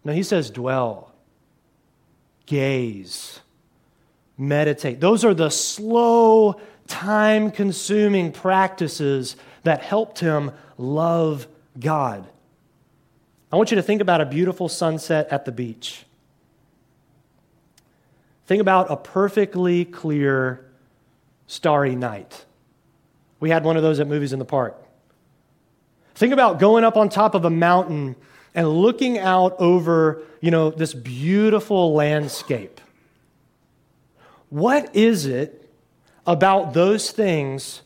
No, 0.05 0.13
he 0.13 0.23
says, 0.23 0.49
dwell, 0.49 1.11
gaze, 2.45 3.41
meditate. 4.37 5.01
Those 5.01 5.25
are 5.25 5.33
the 5.33 5.49
slow, 5.49 6.61
time 6.87 7.51
consuming 7.51 8.31
practices 8.31 9.35
that 9.63 9.81
helped 9.81 10.19
him 10.19 10.51
love 10.77 11.47
God. 11.79 12.27
I 13.51 13.55
want 13.55 13.71
you 13.71 13.75
to 13.75 13.83
think 13.83 14.01
about 14.01 14.21
a 14.21 14.25
beautiful 14.25 14.67
sunset 14.69 15.27
at 15.31 15.45
the 15.45 15.51
beach. 15.51 16.05
Think 18.45 18.61
about 18.61 18.89
a 18.89 18.95
perfectly 18.95 19.85
clear, 19.85 20.65
starry 21.47 21.95
night. 21.95 22.45
We 23.39 23.49
had 23.49 23.63
one 23.63 23.77
of 23.77 23.83
those 23.83 23.99
at 23.99 24.07
Movies 24.07 24.33
in 24.33 24.39
the 24.39 24.45
Park. 24.45 24.81
Think 26.15 26.33
about 26.33 26.59
going 26.59 26.83
up 26.83 26.97
on 26.97 27.09
top 27.09 27.35
of 27.35 27.45
a 27.45 27.49
mountain 27.49 28.15
and 28.55 28.67
looking 28.67 29.19
out 29.19 29.55
over, 29.59 30.23
you 30.41 30.49
know, 30.49 30.71
this 30.71 30.93
beautiful 30.93 31.93
landscape. 31.93 32.81
What 34.49 34.95
is 34.95 35.25
it 35.25 35.66
about 36.27 36.73
those 36.73 37.09
things 37.11 37.81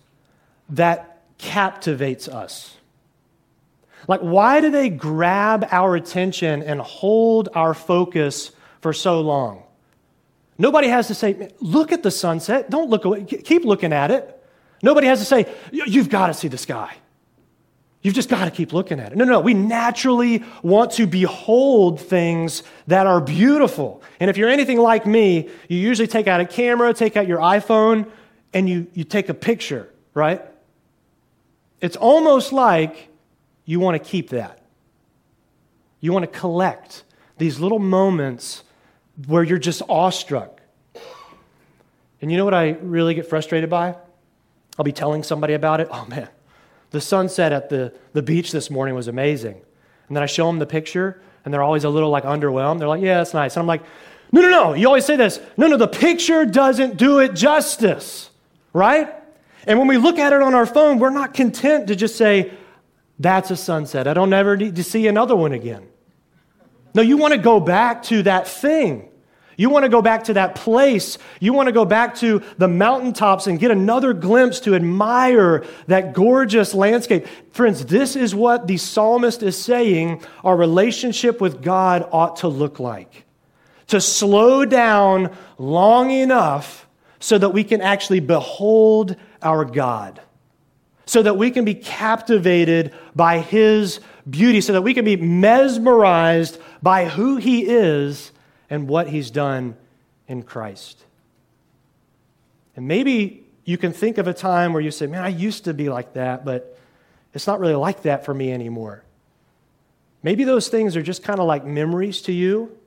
that 0.69 1.21
captivates 1.37 2.27
us? 2.27 2.75
Like, 4.07 4.21
why 4.21 4.61
do 4.61 4.71
they 4.71 4.89
grab 4.89 5.67
our 5.71 5.95
attention 5.95 6.63
and 6.63 6.81
hold 6.81 7.49
our 7.53 7.73
focus 7.73 8.51
for 8.81 8.93
so 8.93 9.21
long? 9.21 9.63
Nobody 10.57 10.87
has 10.87 11.07
to 11.07 11.15
say, 11.15 11.51
look 11.59 11.91
at 11.91 12.03
the 12.03 12.11
sunset. 12.11 12.69
Don't 12.69 12.89
look 12.89 13.05
away. 13.05 13.23
Keep 13.23 13.63
looking 13.63 13.93
at 13.93 14.11
it. 14.11 14.43
Nobody 14.83 15.07
has 15.07 15.19
to 15.19 15.25
say, 15.25 15.51
you've 15.71 16.09
got 16.09 16.27
to 16.27 16.33
see 16.33 16.47
the 16.47 16.57
sky. 16.57 16.95
You've 18.01 18.15
just 18.15 18.29
got 18.29 18.45
to 18.45 18.51
keep 18.51 18.73
looking 18.73 18.99
at 18.99 19.11
it. 19.11 19.17
No, 19.17 19.25
no, 19.25 19.33
no. 19.33 19.39
We 19.39 19.53
naturally 19.53 20.43
want 20.63 20.91
to 20.93 21.05
behold 21.05 22.01
things 22.01 22.63
that 22.87 23.05
are 23.05 23.21
beautiful. 23.21 24.01
And 24.19 24.29
if 24.29 24.37
you're 24.37 24.49
anything 24.49 24.79
like 24.79 25.05
me, 25.05 25.49
you 25.67 25.77
usually 25.77 26.07
take 26.07 26.27
out 26.27 26.41
a 26.41 26.45
camera, 26.45 26.93
take 26.95 27.15
out 27.15 27.27
your 27.27 27.39
iPhone, 27.39 28.09
and 28.53 28.69
you, 28.69 28.87
you 28.93 29.03
take 29.03 29.29
a 29.29 29.33
picture, 29.33 29.89
right? 30.13 30.41
It's 31.79 31.95
almost 31.95 32.53
like 32.53 33.09
you 33.65 33.79
want 33.79 34.01
to 34.01 34.09
keep 34.09 34.29
that. 34.29 34.61
You 35.99 36.11
want 36.13 36.23
to 36.23 36.39
collect 36.39 37.03
these 37.37 37.59
little 37.59 37.79
moments 37.79 38.63
where 39.27 39.43
you're 39.43 39.59
just 39.59 39.81
awestruck. 39.87 40.61
And 42.21 42.31
you 42.31 42.37
know 42.37 42.45
what 42.45 42.53
I 42.53 42.71
really 42.81 43.13
get 43.13 43.27
frustrated 43.27 43.69
by? 43.69 43.95
I'll 44.77 44.85
be 44.85 44.91
telling 44.91 45.23
somebody 45.23 45.53
about 45.53 45.79
it. 45.79 45.87
Oh 45.91 46.05
man, 46.07 46.29
the 46.91 47.01
sunset 47.01 47.51
at 47.51 47.69
the, 47.69 47.93
the 48.13 48.21
beach 48.21 48.51
this 48.51 48.69
morning 48.69 48.95
was 48.95 49.07
amazing. 49.07 49.61
And 50.07 50.15
then 50.15 50.23
I 50.23 50.25
show 50.25 50.47
them 50.47 50.59
the 50.59 50.65
picture, 50.65 51.21
and 51.45 51.53
they're 51.53 51.63
always 51.63 51.83
a 51.83 51.89
little 51.89 52.09
like 52.09 52.23
underwhelmed. 52.23 52.79
They're 52.79 52.87
like, 52.87 53.01
yeah, 53.01 53.17
that's 53.17 53.33
nice. 53.33 53.55
And 53.55 53.61
I'm 53.61 53.67
like, 53.67 53.83
no, 54.31 54.41
no, 54.41 54.49
no. 54.49 54.73
You 54.73 54.87
always 54.87 55.05
say 55.05 55.15
this. 55.15 55.39
No, 55.55 55.67
no, 55.67 55.77
the 55.77 55.87
picture 55.87 56.45
doesn't 56.45 56.97
do 56.97 57.19
it 57.19 57.35
justice, 57.35 58.30
right? 58.73 59.13
And 59.67 59.77
when 59.77 59.87
we 59.87 59.97
look 59.97 60.17
at 60.17 60.33
it 60.33 60.41
on 60.41 60.55
our 60.55 60.65
phone, 60.65 60.99
we're 60.99 61.09
not 61.09 61.33
content 61.33 61.87
to 61.87 61.95
just 61.95 62.15
say, 62.15 62.51
that's 63.19 63.51
a 63.51 63.55
sunset. 63.55 64.07
I 64.07 64.13
don't 64.13 64.33
ever 64.33 64.57
need 64.57 64.75
to 64.77 64.83
see 64.83 65.07
another 65.07 65.35
one 65.35 65.51
again. 65.51 65.87
No, 66.93 67.01
you 67.01 67.17
want 67.17 67.33
to 67.33 67.39
go 67.39 67.59
back 67.59 68.03
to 68.03 68.23
that 68.23 68.47
thing. 68.47 69.07
You 69.57 69.69
want 69.69 69.83
to 69.83 69.89
go 69.89 70.01
back 70.01 70.23
to 70.23 70.33
that 70.33 70.55
place. 70.55 71.19
You 71.39 71.53
want 71.53 71.67
to 71.67 71.71
go 71.71 71.85
back 71.85 72.15
to 72.15 72.41
the 72.57 72.67
mountaintops 72.67 73.45
and 73.45 73.59
get 73.59 73.69
another 73.69 74.13
glimpse 74.13 74.59
to 74.61 74.73
admire 74.73 75.63
that 75.85 76.13
gorgeous 76.13 76.73
landscape. 76.73 77.27
Friends, 77.51 77.85
this 77.85 78.15
is 78.15 78.33
what 78.33 78.65
the 78.65 78.77
psalmist 78.77 79.43
is 79.43 79.55
saying 79.55 80.23
our 80.43 80.57
relationship 80.57 81.39
with 81.39 81.61
God 81.61 82.07
ought 82.11 82.37
to 82.37 82.47
look 82.47 82.79
like. 82.79 83.25
To 83.87 84.01
slow 84.01 84.65
down 84.65 85.35
long 85.59 86.09
enough 86.09 86.87
so 87.21 87.37
that 87.37 87.49
we 87.49 87.63
can 87.63 87.79
actually 87.81 88.19
behold 88.19 89.15
our 89.41 89.63
God, 89.63 90.19
so 91.05 91.23
that 91.23 91.37
we 91.37 91.51
can 91.51 91.63
be 91.63 91.75
captivated 91.75 92.93
by 93.15 93.39
His 93.39 94.01
beauty, 94.29 94.59
so 94.59 94.73
that 94.73 94.81
we 94.81 94.93
can 94.93 95.05
be 95.05 95.15
mesmerized 95.15 96.59
by 96.81 97.05
who 97.05 97.37
He 97.37 97.65
is 97.65 98.31
and 98.71 98.87
what 98.87 99.09
he's 99.09 99.29
done 99.29 99.75
in 100.27 100.41
Christ. 100.41 101.03
And 102.75 102.87
maybe 102.87 103.45
you 103.65 103.77
can 103.77 103.91
think 103.91 104.17
of 104.17 104.27
a 104.27 104.33
time 104.33 104.71
where 104.73 104.81
you 104.81 104.89
say, 104.89 105.05
Man, 105.05 105.21
I 105.23 105.27
used 105.27 105.65
to 105.65 105.73
be 105.73 105.89
like 105.89 106.13
that, 106.13 106.43
but 106.43 106.79
it's 107.33 107.45
not 107.45 107.59
really 107.59 107.75
like 107.75 108.03
that 108.03 108.25
for 108.25 108.33
me 108.33 108.51
anymore. 108.51 109.03
Maybe 110.23 110.45
those 110.45 110.69
things 110.69 110.95
are 110.95 111.01
just 111.01 111.21
kind 111.21 111.39
of 111.39 111.47
like 111.47 111.65
memories 111.65 112.21
to 112.23 112.31
you, 112.31 112.77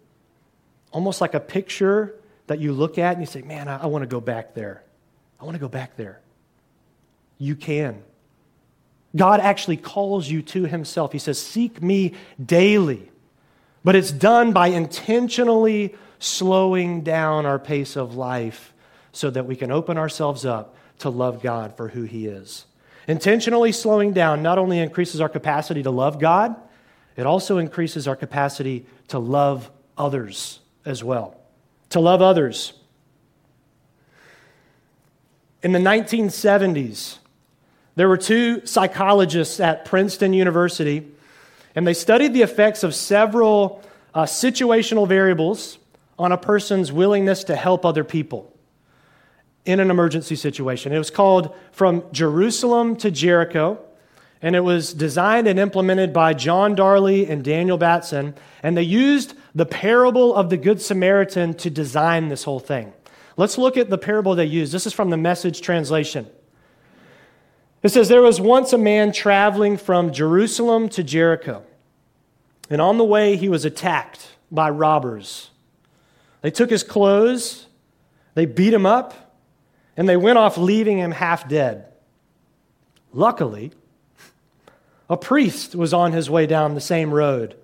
almost 0.91 1.21
like 1.21 1.35
a 1.35 1.41
picture 1.41 2.15
that 2.47 2.61
you 2.61 2.73
look 2.73 2.99
at 2.99 3.13
and 3.13 3.23
you 3.23 3.27
say, 3.27 3.43
Man, 3.43 3.69
I, 3.69 3.83
I 3.83 3.87
want 3.87 4.03
to 4.03 4.09
go 4.09 4.21
back 4.21 4.55
there. 4.55 4.83
I 5.41 5.45
want 5.45 5.55
to 5.55 5.61
go 5.61 5.69
back 5.69 5.97
there. 5.97 6.21
You 7.39 7.57
can. 7.57 8.03
God 9.17 9.41
actually 9.41 9.77
calls 9.77 10.29
you 10.29 10.43
to 10.43 10.65
himself. 10.65 11.13
He 11.13 11.19
says, 11.19 11.41
Seek 11.41 11.83
me 11.83 12.15
daily. 12.45 13.11
But 13.85 13.97
it's 13.97 14.11
done 14.11 14.53
by 14.53 14.69
intentionally 14.69 15.95
slowing 16.19 17.03
down 17.03 17.45
our 17.45 17.59
pace 17.59 17.97
of 17.97 18.17
life 18.17 18.73
so 19.13 19.31
that 19.31 19.47
we 19.47 19.57
can 19.57 19.71
open 19.71 19.99
ourselves 19.99 20.45
up 20.45 20.75
to 20.99 21.11
love 21.11 21.43
God 21.43 21.77
for 21.77 21.89
who 21.89 22.03
He 22.03 22.27
is. 22.27 22.65
Intentionally 23.07 23.73
slowing 23.73 24.13
down 24.13 24.43
not 24.43 24.59
only 24.59 24.79
increases 24.79 25.21
our 25.21 25.29
capacity 25.29 25.83
to 25.83 25.91
love 25.91 26.19
God, 26.19 26.57
it 27.17 27.27
also 27.27 27.59
increases 27.59 28.09
our 28.09 28.17
capacity 28.17 28.87
to 29.09 29.19
love 29.19 29.71
others 29.99 30.61
as 30.85 31.05
well. 31.05 31.39
To 31.95 32.01
love 32.01 32.23
others. 32.23 32.73
In 35.63 35.71
the 35.71 35.79
1970s, 35.79 37.19
there 37.95 38.09
were 38.09 38.17
two 38.17 38.67
psychologists 38.67 39.61
at 39.61 39.85
Princeton 39.85 40.33
University 40.33 41.07
and 41.77 41.87
they 41.87 41.95
studied 41.95 42.35
the 42.35 42.43
effects 42.43 42.83
of 42.83 42.97
several 42.97 43.81
uh, 44.13 44.25
situational 44.25 45.07
variables 45.07 45.79
on 46.19 46.33
a 46.33 46.37
person's 46.37 46.91
willingness 46.91 47.45
to 47.45 47.55
help 47.55 47.87
other 47.87 48.03
people 48.03 48.53
in 49.65 49.79
an 49.79 49.89
emergency 49.89 50.35
situation. 50.35 50.93
It 50.93 50.99
was 50.99 51.13
called 51.13 51.55
From 51.71 52.03
Jerusalem 52.11 52.97
to 52.97 53.13
Jericho, 53.13 53.79
and 54.43 54.57
it 54.57 54.65
was 54.65 54.93
designed 54.93 55.47
and 55.47 55.61
implemented 55.61 56.13
by 56.13 56.35
John 56.35 56.75
Darley 56.75 57.31
and 57.31 57.45
Daniel 57.45 57.79
Batson, 57.79 58.35
and 58.65 58.77
they 58.77 58.83
used 58.83 59.35
the 59.55 59.67
parable 59.67 60.35
of 60.35 60.51
the 60.51 60.57
Good 60.57 60.81
Samaritan 60.81 61.55
to 61.55 61.71
design 61.71 62.29
this 62.29 62.45
whole 62.45 62.61
thing. 62.61 62.93
Let's 63.37 63.59
look 63.59 63.77
at 63.77 63.91
the 63.91 63.99
parable 63.99 64.35
they 64.35 64.45
use. 64.45 64.73
This 64.73 64.87
is 64.87 64.93
from 64.93 65.11
the 65.11 65.17
message 65.17 65.61
translation. 65.61 66.27
It 67.83 67.91
says, 67.91 68.09
There 68.09 68.23
was 68.23 68.41
once 68.41 68.73
a 68.73 68.79
man 68.79 69.13
traveling 69.13 69.77
from 69.77 70.13
Jerusalem 70.13 70.89
to 70.91 71.03
Jericho. 71.03 71.63
And 72.71 72.81
on 72.81 72.99
the 72.99 73.05
way, 73.05 73.37
he 73.37 73.49
was 73.49 73.65
attacked 73.65 74.29
by 74.51 74.71
robbers. 74.71 75.51
They 76.41 76.51
took 76.51 76.71
his 76.71 76.83
clothes, 76.83 77.67
they 78.35 78.47
beat 78.47 78.73
him 78.73 78.87
up, 78.87 79.37
and 79.97 80.09
they 80.09 80.17
went 80.17 80.39
off, 80.39 80.59
leaving 80.59 80.99
him 80.99 81.13
half 81.13 81.49
dead. 81.49 81.87
Luckily, 83.13 83.73
a 85.09 85.17
priest 85.17 85.75
was 85.75 85.95
on 85.95 86.13
his 86.13 86.29
way 86.29 86.47
down 86.47 86.75
the 86.75 86.81
same 86.81 87.13
road. 87.13 87.57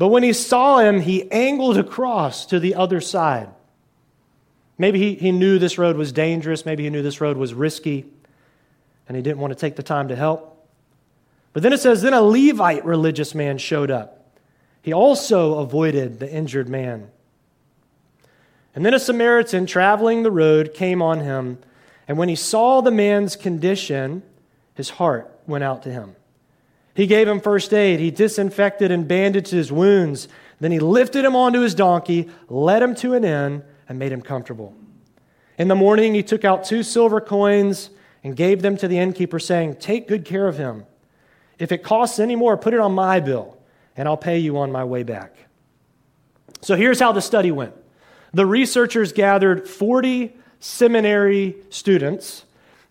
But 0.00 0.08
when 0.08 0.22
he 0.22 0.32
saw 0.32 0.78
him, 0.78 1.00
he 1.00 1.30
angled 1.30 1.76
across 1.76 2.46
to 2.46 2.58
the 2.58 2.74
other 2.74 3.02
side. 3.02 3.50
Maybe 4.78 4.98
he, 4.98 5.14
he 5.14 5.30
knew 5.30 5.58
this 5.58 5.76
road 5.76 5.98
was 5.98 6.10
dangerous. 6.10 6.64
Maybe 6.64 6.84
he 6.84 6.88
knew 6.88 7.02
this 7.02 7.20
road 7.20 7.36
was 7.36 7.52
risky 7.52 8.06
and 9.06 9.14
he 9.14 9.22
didn't 9.22 9.40
want 9.40 9.52
to 9.52 9.58
take 9.58 9.76
the 9.76 9.82
time 9.82 10.08
to 10.08 10.16
help. 10.16 10.66
But 11.52 11.62
then 11.62 11.74
it 11.74 11.80
says, 11.80 12.00
then 12.00 12.14
a 12.14 12.22
Levite 12.22 12.86
religious 12.86 13.34
man 13.34 13.58
showed 13.58 13.90
up. 13.90 14.32
He 14.80 14.90
also 14.90 15.58
avoided 15.58 16.18
the 16.18 16.32
injured 16.32 16.70
man. 16.70 17.10
And 18.74 18.86
then 18.86 18.94
a 18.94 18.98
Samaritan 18.98 19.66
traveling 19.66 20.22
the 20.22 20.30
road 20.30 20.72
came 20.72 21.02
on 21.02 21.20
him, 21.20 21.58
and 22.08 22.16
when 22.16 22.30
he 22.30 22.36
saw 22.36 22.80
the 22.80 22.90
man's 22.90 23.36
condition, 23.36 24.22
his 24.72 24.88
heart 24.88 25.30
went 25.46 25.62
out 25.62 25.82
to 25.82 25.92
him. 25.92 26.16
He 27.00 27.06
gave 27.06 27.26
him 27.26 27.40
first 27.40 27.72
aid. 27.72 27.98
He 27.98 28.10
disinfected 28.10 28.90
and 28.90 29.08
bandaged 29.08 29.52
his 29.52 29.72
wounds. 29.72 30.28
Then 30.60 30.70
he 30.70 30.78
lifted 30.78 31.24
him 31.24 31.34
onto 31.34 31.60
his 31.60 31.74
donkey, 31.74 32.28
led 32.50 32.82
him 32.82 32.94
to 32.96 33.14
an 33.14 33.24
inn, 33.24 33.64
and 33.88 33.98
made 33.98 34.12
him 34.12 34.20
comfortable. 34.20 34.74
In 35.56 35.68
the 35.68 35.74
morning, 35.74 36.12
he 36.12 36.22
took 36.22 36.44
out 36.44 36.62
two 36.62 36.82
silver 36.82 37.18
coins 37.18 37.88
and 38.22 38.36
gave 38.36 38.60
them 38.60 38.76
to 38.76 38.86
the 38.86 38.98
innkeeper, 38.98 39.38
saying, 39.38 39.76
Take 39.76 40.08
good 40.08 40.26
care 40.26 40.46
of 40.46 40.58
him. 40.58 40.84
If 41.58 41.72
it 41.72 41.82
costs 41.82 42.18
any 42.18 42.36
more, 42.36 42.58
put 42.58 42.74
it 42.74 42.80
on 42.80 42.92
my 42.92 43.18
bill, 43.18 43.56
and 43.96 44.06
I'll 44.06 44.18
pay 44.18 44.36
you 44.36 44.58
on 44.58 44.70
my 44.70 44.84
way 44.84 45.02
back. 45.02 45.34
So 46.60 46.76
here's 46.76 47.00
how 47.00 47.12
the 47.12 47.22
study 47.22 47.50
went 47.50 47.72
the 48.34 48.44
researchers 48.44 49.14
gathered 49.14 49.66
40 49.66 50.36
seminary 50.58 51.56
students 51.70 52.44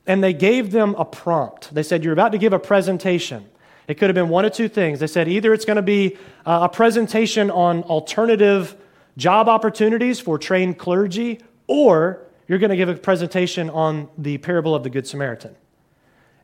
and 0.07 0.23
they 0.23 0.33
gave 0.33 0.71
them 0.71 0.95
a 0.97 1.05
prompt. 1.05 1.71
They 1.75 1.83
said, 1.83 2.03
You're 2.03 2.13
about 2.13 2.31
to 2.31 2.39
give 2.39 2.53
a 2.53 2.59
presentation. 2.59 3.45
It 3.89 3.97
could 3.97 4.07
have 4.07 4.15
been 4.15 4.29
one 4.29 4.45
of 4.45 4.53
two 4.53 4.69
things. 4.69 4.99
They 4.99 5.07
said 5.07 5.27
either 5.27 5.51
it's 5.51 5.65
going 5.65 5.77
to 5.77 5.81
be 5.81 6.15
uh, 6.45 6.59
a 6.61 6.69
presentation 6.69 7.49
on 7.49 7.81
alternative 7.83 8.77
job 9.17 9.49
opportunities 9.49 10.19
for 10.19 10.37
trained 10.37 10.77
clergy, 10.77 11.39
or 11.65 12.21
you're 12.47 12.59
going 12.59 12.69
to 12.69 12.75
give 12.75 12.87
a 12.87 12.93
presentation 12.93 13.67
on 13.71 14.07
the 14.15 14.37
parable 14.37 14.75
of 14.75 14.83
the 14.83 14.91
Good 14.91 15.07
Samaritan. 15.07 15.55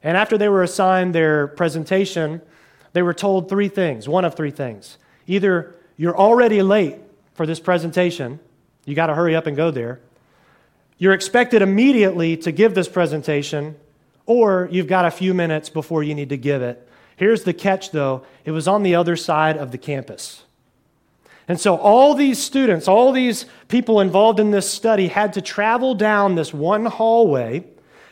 And 0.02 0.18
after 0.18 0.40
they 0.40 0.50
were 0.50 0.64
assigned 0.64 1.14
their 1.14 1.46
presentation, 1.48 2.42
they 2.94 3.04
were 3.04 3.14
told 3.14 3.48
three 3.48 3.70
things 3.70 4.10
one 4.10 4.26
of 4.26 4.34
three 4.34 4.50
things. 4.50 4.98
Either 5.28 5.76
you're 5.98 6.18
already 6.18 6.64
late 6.64 6.98
for 7.36 7.46
this 7.46 7.60
presentation, 7.60 8.40
you 8.86 8.96
got 8.96 9.08
to 9.08 9.14
hurry 9.14 9.36
up 9.36 9.46
and 9.46 9.56
go 9.56 9.70
there. 9.70 10.00
You're 10.98 11.14
expected 11.14 11.62
immediately 11.62 12.38
to 12.38 12.52
give 12.52 12.74
this 12.74 12.90
presentation, 12.90 13.76
or 14.26 14.68
you've 14.72 14.88
got 14.88 15.06
a 15.06 15.12
few 15.12 15.36
minutes 15.36 15.70
before 15.70 16.02
you 16.02 16.16
need 16.16 16.30
to 16.30 16.38
give 16.38 16.64
it. 16.64 16.85
Here's 17.16 17.44
the 17.44 17.54
catch, 17.54 17.92
though 17.92 18.26
it 18.44 18.52
was 18.52 18.68
on 18.68 18.84
the 18.84 18.96
other 18.96 19.16
side 19.16 19.58
of 19.58 19.72
the 19.72 19.78
campus. 19.78 20.44
And 21.48 21.60
so, 21.60 21.78
all 21.78 22.16
these 22.16 22.42
students, 22.42 22.88
all 22.88 23.12
these 23.12 23.46
people 23.68 24.02
involved 24.02 24.40
in 24.40 24.52
this 24.52 24.70
study 24.70 25.08
had 25.08 25.34
to 25.34 25.42
travel 25.42 25.94
down 25.96 26.36
this 26.36 26.54
one 26.54 26.86
hallway, 26.86 27.64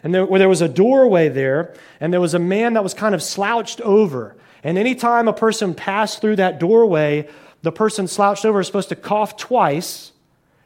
and 0.03 0.13
there, 0.13 0.25
where 0.25 0.39
there 0.39 0.49
was 0.49 0.61
a 0.61 0.69
doorway 0.69 1.29
there, 1.29 1.73
and 1.99 2.13
there 2.13 2.21
was 2.21 2.33
a 2.33 2.39
man 2.39 2.73
that 2.73 2.83
was 2.83 2.93
kind 2.93 3.15
of 3.15 3.23
slouched 3.23 3.81
over. 3.81 4.35
And 4.63 4.77
anytime 4.77 5.27
a 5.27 5.33
person 5.33 5.73
passed 5.73 6.21
through 6.21 6.37
that 6.37 6.59
doorway, 6.59 7.27
the 7.63 7.71
person 7.71 8.07
slouched 8.07 8.45
over 8.45 8.59
is 8.59 8.67
supposed 8.67 8.89
to 8.89 8.95
cough 8.95 9.35
twice 9.35 10.13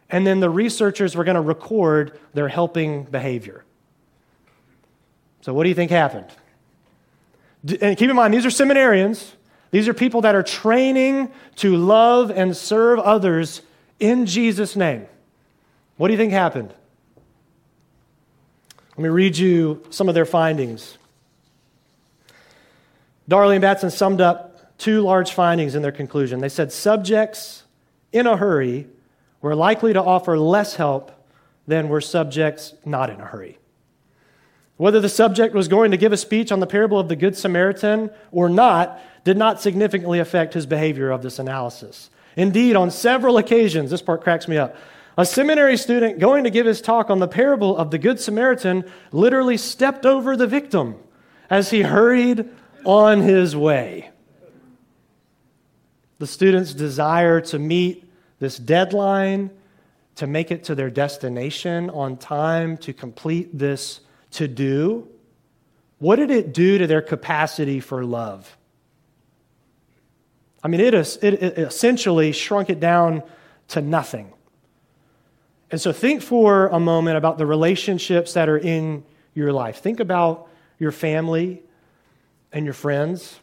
and 0.10 0.26
then 0.26 0.40
the 0.40 0.50
researchers 0.50 1.16
were 1.16 1.24
going 1.24 1.36
to 1.36 1.42
record 1.42 2.20
their 2.34 2.48
helping 2.48 3.04
behavior. 3.04 3.64
So, 5.42 5.54
what 5.54 5.64
do 5.64 5.70
you 5.70 5.76
think 5.76 5.92
happened? 5.92 6.28
And 7.82 7.98
keep 7.98 8.10
in 8.10 8.16
mind, 8.16 8.34
these 8.34 8.46
are 8.46 8.50
seminarians. 8.50 9.34
These 9.72 9.88
are 9.88 9.94
people 9.94 10.22
that 10.22 10.36
are 10.36 10.44
training 10.44 11.32
to 11.58 11.76
love 11.76 12.30
and 12.32 12.56
serve 12.56 13.00
others 13.00 13.62
in 14.00 14.26
Jesus' 14.26 14.76
name. 14.76 15.08
What 15.98 16.08
do 16.08 16.14
you 16.14 16.18
think 16.18 16.32
happened? 16.32 16.74
Let 18.96 19.04
me 19.04 19.10
read 19.10 19.38
you 19.38 19.84
some 19.90 20.08
of 20.10 20.16
their 20.16 20.26
findings. 20.26 20.98
Darley 23.28 23.56
and 23.56 23.62
Batson 23.62 23.92
summed 23.92 24.22
up 24.22 24.78
two 24.78 25.02
large 25.02 25.34
findings 25.34 25.76
in 25.76 25.82
their 25.82 25.92
conclusion. 25.92 26.40
They 26.40 26.50
said 26.50 26.72
subjects 26.72 27.64
in 28.12 28.26
a 28.26 28.38
hurry 28.38 28.88
were 29.42 29.56
likely 29.56 29.94
to 29.94 30.02
offer 30.02 30.38
less 30.38 30.76
help 30.76 31.12
than 31.68 31.90
were 31.90 32.02
subjects 32.02 32.74
not 32.86 33.10
in 33.10 33.20
a 33.20 33.26
hurry. 33.26 33.58
Whether 34.78 35.00
the 35.00 35.10
subject 35.10 35.54
was 35.56 35.68
going 35.68 35.92
to 35.92 35.98
give 35.98 36.14
a 36.14 36.18
speech 36.18 36.52
on 36.52 36.60
the 36.60 36.68
parable 36.68 37.00
of 37.00 37.08
the 37.08 37.16
Good 37.16 37.36
Samaritan 37.36 38.12
or 38.32 38.48
not 38.48 39.02
did 39.24 39.38
not 39.38 39.60
significantly 39.60 40.20
affect 40.20 40.54
his 40.54 40.66
behavior 40.66 41.10
of 41.10 41.24
this 41.24 41.40
analysis. 41.40 42.10
Indeed, 42.36 42.76
on 42.76 42.92
several 42.92 43.38
occasions, 43.38 43.90
this 43.90 44.04
part 44.04 44.22
cracks 44.22 44.48
me 44.48 44.58
up. 44.58 44.76
A 45.18 45.26
seminary 45.26 45.78
student 45.78 46.20
going 46.20 46.44
to 46.44 46.52
give 46.52 46.68
his 46.68 46.80
talk 46.80 47.10
on 47.10 47.18
the 47.18 47.28
parable 47.28 47.76
of 47.76 47.90
the 47.90 47.98
Good 47.98 48.20
Samaritan 48.20 48.86
literally 49.12 49.58
stepped 49.58 50.06
over 50.06 50.38
the 50.38 50.46
victim 50.46 50.96
as 51.50 51.72
he 51.72 51.82
hurried 51.82 52.48
on 52.86 53.22
his 53.22 53.56
way. 53.56 54.12
The 56.20 56.28
student's 56.28 56.74
desire 56.76 57.42
to 57.42 57.58
meet 57.58 58.08
this 58.40 58.58
deadline 58.58 59.50
to 60.16 60.28
make 60.28 60.52
it 60.52 60.64
to 60.66 60.76
their 60.76 60.92
destination 60.92 61.90
on 61.90 62.18
time 62.18 62.78
to 62.78 62.94
complete 62.94 63.58
this 63.58 64.02
to 64.38 64.48
do, 64.48 65.08
what 66.00 66.18
did 66.18 66.32
it 66.32 66.54
do 66.54 66.78
to 66.78 66.88
their 66.88 67.02
capacity 67.02 67.80
for 67.80 68.04
love? 68.04 68.58
I 70.64 70.68
mean, 70.68 70.80
it, 70.80 70.94
it 70.94 71.58
essentially 71.58 72.32
shrunk 72.32 72.70
it 72.70 72.80
down 72.80 73.24
to 73.70 73.82
nothing. 73.82 74.34
And 75.72 75.82
so 75.82 75.92
think 75.92 76.22
for 76.22 76.68
a 76.68 76.80
moment 76.80 77.18
about 77.18 77.38
the 77.38 77.46
relationships 77.46 78.34
that 78.34 78.48
are 78.48 78.58
in 78.58 79.04
your 79.34 79.52
life. 79.52 79.82
Think 79.82 80.00
about 80.00 80.48
your 80.80 80.92
family 80.92 81.62
and 82.52 82.64
your 82.64 82.74
friends. 82.74 83.40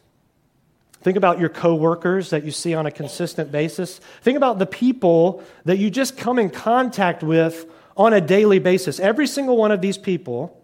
Think 1.01 1.17
about 1.17 1.39
your 1.39 1.49
coworkers 1.49 2.31
that 2.31 2.43
you 2.43 2.51
see 2.51 2.73
on 2.73 2.85
a 2.85 2.91
consistent 2.91 3.51
basis. 3.51 3.99
Think 4.21 4.37
about 4.37 4.59
the 4.59 4.65
people 4.65 5.43
that 5.65 5.77
you 5.77 5.89
just 5.89 6.17
come 6.17 6.39
in 6.39 6.49
contact 6.49 7.21
with 7.21 7.65
on 7.95 8.13
a 8.13 8.21
daily 8.21 8.59
basis. 8.59 8.99
Every 8.99 9.27
single 9.27 9.57
one 9.57 9.71
of 9.71 9.81
these 9.81 9.97
people 9.97 10.61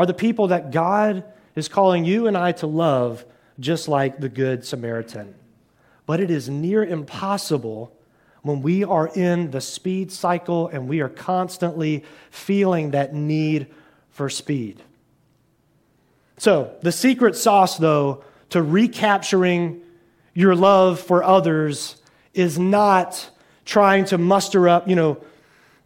are 0.00 0.06
the 0.06 0.14
people 0.14 0.48
that 0.48 0.70
God 0.70 1.24
is 1.54 1.68
calling 1.68 2.06
you 2.06 2.26
and 2.26 2.34
I 2.34 2.52
to 2.52 2.66
love, 2.66 3.22
just 3.58 3.86
like 3.86 4.18
the 4.18 4.30
Good 4.30 4.64
Samaritan. 4.64 5.34
But 6.06 6.20
it 6.20 6.30
is 6.30 6.48
near 6.48 6.82
impossible 6.82 7.94
when 8.40 8.62
we 8.62 8.82
are 8.82 9.08
in 9.08 9.50
the 9.50 9.60
speed 9.60 10.10
cycle 10.10 10.68
and 10.68 10.88
we 10.88 11.02
are 11.02 11.10
constantly 11.10 12.02
feeling 12.30 12.92
that 12.92 13.12
need 13.14 13.66
for 14.08 14.30
speed. 14.30 14.82
So, 16.38 16.74
the 16.80 16.92
secret 16.92 17.36
sauce, 17.36 17.76
though, 17.76 18.24
to 18.48 18.62
recapturing 18.62 19.82
your 20.32 20.54
love 20.54 20.98
for 20.98 21.22
others 21.22 22.00
is 22.32 22.58
not 22.58 23.28
trying 23.66 24.06
to 24.06 24.16
muster 24.16 24.66
up, 24.66 24.88
you 24.88 24.96
know, 24.96 25.22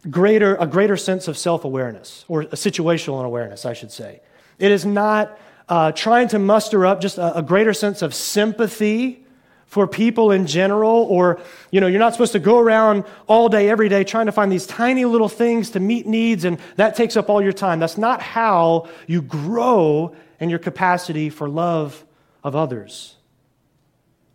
greater, 0.09 0.55
a 0.55 0.67
greater 0.67 0.97
sense 0.97 1.27
of 1.27 1.37
self 1.37 1.63
awareness, 1.63 2.25
or 2.27 2.41
a 2.41 2.47
situational 2.47 3.23
awareness, 3.25 3.65
I 3.65 3.73
should 3.73 3.91
say. 3.91 4.21
It 4.59 4.71
is 4.71 4.85
not 4.85 5.37
uh, 5.67 5.91
trying 5.91 6.27
to 6.29 6.39
muster 6.39 6.85
up 6.85 7.01
just 7.01 7.17
a, 7.17 7.37
a 7.37 7.41
greater 7.41 7.73
sense 7.73 8.01
of 8.01 8.13
sympathy 8.13 9.25
for 9.65 9.87
people 9.87 10.31
in 10.31 10.45
general, 10.47 11.05
or, 11.09 11.41
you 11.71 11.81
know, 11.81 11.87
you're 11.87 11.99
not 11.99 12.13
supposed 12.13 12.31
to 12.33 12.39
go 12.39 12.59
around 12.59 13.03
all 13.27 13.49
day, 13.49 13.69
every 13.69 13.89
day, 13.89 14.03
trying 14.03 14.27
to 14.27 14.31
find 14.31 14.51
these 14.51 14.67
tiny 14.67 15.05
little 15.05 15.27
things 15.27 15.71
to 15.71 15.79
meet 15.79 16.05
needs, 16.05 16.45
and 16.45 16.59
that 16.75 16.95
takes 16.95 17.17
up 17.17 17.29
all 17.29 17.41
your 17.41 17.51
time. 17.51 17.79
That's 17.79 17.97
not 17.97 18.21
how 18.21 18.87
you 19.07 19.21
grow 19.21 20.15
in 20.39 20.49
your 20.49 20.59
capacity 20.59 21.29
for 21.29 21.49
love 21.49 22.05
of 22.43 22.55
others. 22.55 23.15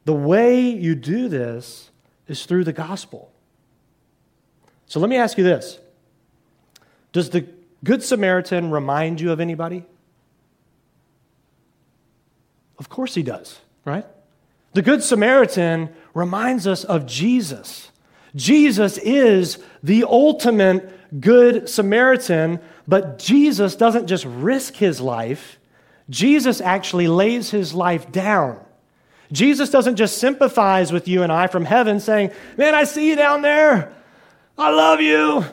The 0.04 0.12
way 0.12 0.60
you 0.60 0.94
do 0.94 1.28
this 1.28 1.90
is 2.26 2.44
through 2.44 2.64
the 2.64 2.72
gospel. 2.72 3.29
So 4.90 4.98
let 4.98 5.08
me 5.08 5.16
ask 5.16 5.38
you 5.38 5.44
this 5.44 5.78
Does 7.12 7.30
the 7.30 7.46
Good 7.84 8.02
Samaritan 8.02 8.72
remind 8.72 9.20
you 9.20 9.30
of 9.30 9.38
anybody? 9.38 9.84
Of 12.76 12.88
course 12.88 13.14
he 13.14 13.22
does, 13.22 13.60
right? 13.84 14.04
The 14.72 14.82
Good 14.82 15.04
Samaritan 15.04 15.90
reminds 16.12 16.66
us 16.66 16.82
of 16.82 17.06
Jesus. 17.06 17.92
Jesus 18.34 18.98
is 18.98 19.58
the 19.80 20.04
ultimate 20.08 21.20
Good 21.20 21.68
Samaritan, 21.68 22.58
but 22.88 23.20
Jesus 23.20 23.76
doesn't 23.76 24.08
just 24.08 24.24
risk 24.24 24.74
his 24.74 25.00
life, 25.00 25.60
Jesus 26.08 26.60
actually 26.60 27.06
lays 27.06 27.50
his 27.50 27.74
life 27.74 28.10
down. 28.10 28.58
Jesus 29.30 29.70
doesn't 29.70 29.94
just 29.94 30.18
sympathize 30.18 30.90
with 30.90 31.06
you 31.06 31.22
and 31.22 31.30
I 31.30 31.46
from 31.46 31.64
heaven 31.64 32.00
saying, 32.00 32.32
Man, 32.56 32.74
I 32.74 32.82
see 32.82 33.08
you 33.08 33.14
down 33.14 33.42
there. 33.42 33.94
I 34.60 34.70
love 34.70 35.00
you. 35.00 35.44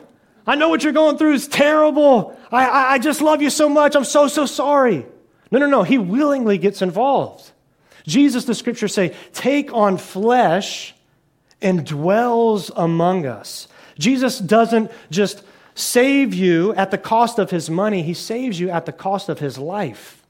I 0.46 0.54
know 0.54 0.68
what 0.68 0.84
you're 0.84 0.92
going 0.92 1.16
through 1.16 1.32
is 1.32 1.48
terrible. 1.48 2.38
I, 2.52 2.66
I, 2.66 2.92
I 2.92 2.98
just 2.98 3.22
love 3.22 3.40
you 3.40 3.48
so 3.48 3.68
much. 3.68 3.96
I'm 3.96 4.04
so, 4.04 4.28
so 4.28 4.44
sorry. 4.44 5.06
No, 5.50 5.58
no, 5.58 5.66
no. 5.66 5.82
He 5.82 5.96
willingly 5.96 6.58
gets 6.58 6.82
involved. 6.82 7.50
Jesus, 8.06 8.44
the 8.44 8.54
scriptures 8.54 8.92
say, 8.92 9.14
take 9.32 9.72
on 9.72 9.96
flesh 9.96 10.94
and 11.62 11.86
dwells 11.86 12.70
among 12.76 13.24
us. 13.24 13.66
Jesus 13.98 14.38
doesn't 14.38 14.90
just 15.10 15.42
save 15.74 16.34
you 16.34 16.74
at 16.74 16.90
the 16.90 16.98
cost 16.98 17.38
of 17.38 17.50
his 17.50 17.70
money, 17.70 18.02
he 18.02 18.14
saves 18.14 18.60
you 18.60 18.68
at 18.68 18.84
the 18.84 18.92
cost 18.92 19.28
of 19.28 19.38
his 19.38 19.58
life. 19.58 20.22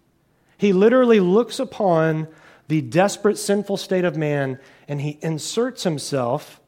He 0.57 0.73
literally 0.73 1.21
looks 1.21 1.59
upon 1.59 2.29
the 2.69 2.81
desperate, 2.81 3.39
sinful 3.39 3.79
state 3.79 4.05
of 4.05 4.17
man 4.17 4.61
and 4.87 5.01
he 5.01 5.19
inserts 5.23 5.85
himself 5.85 6.61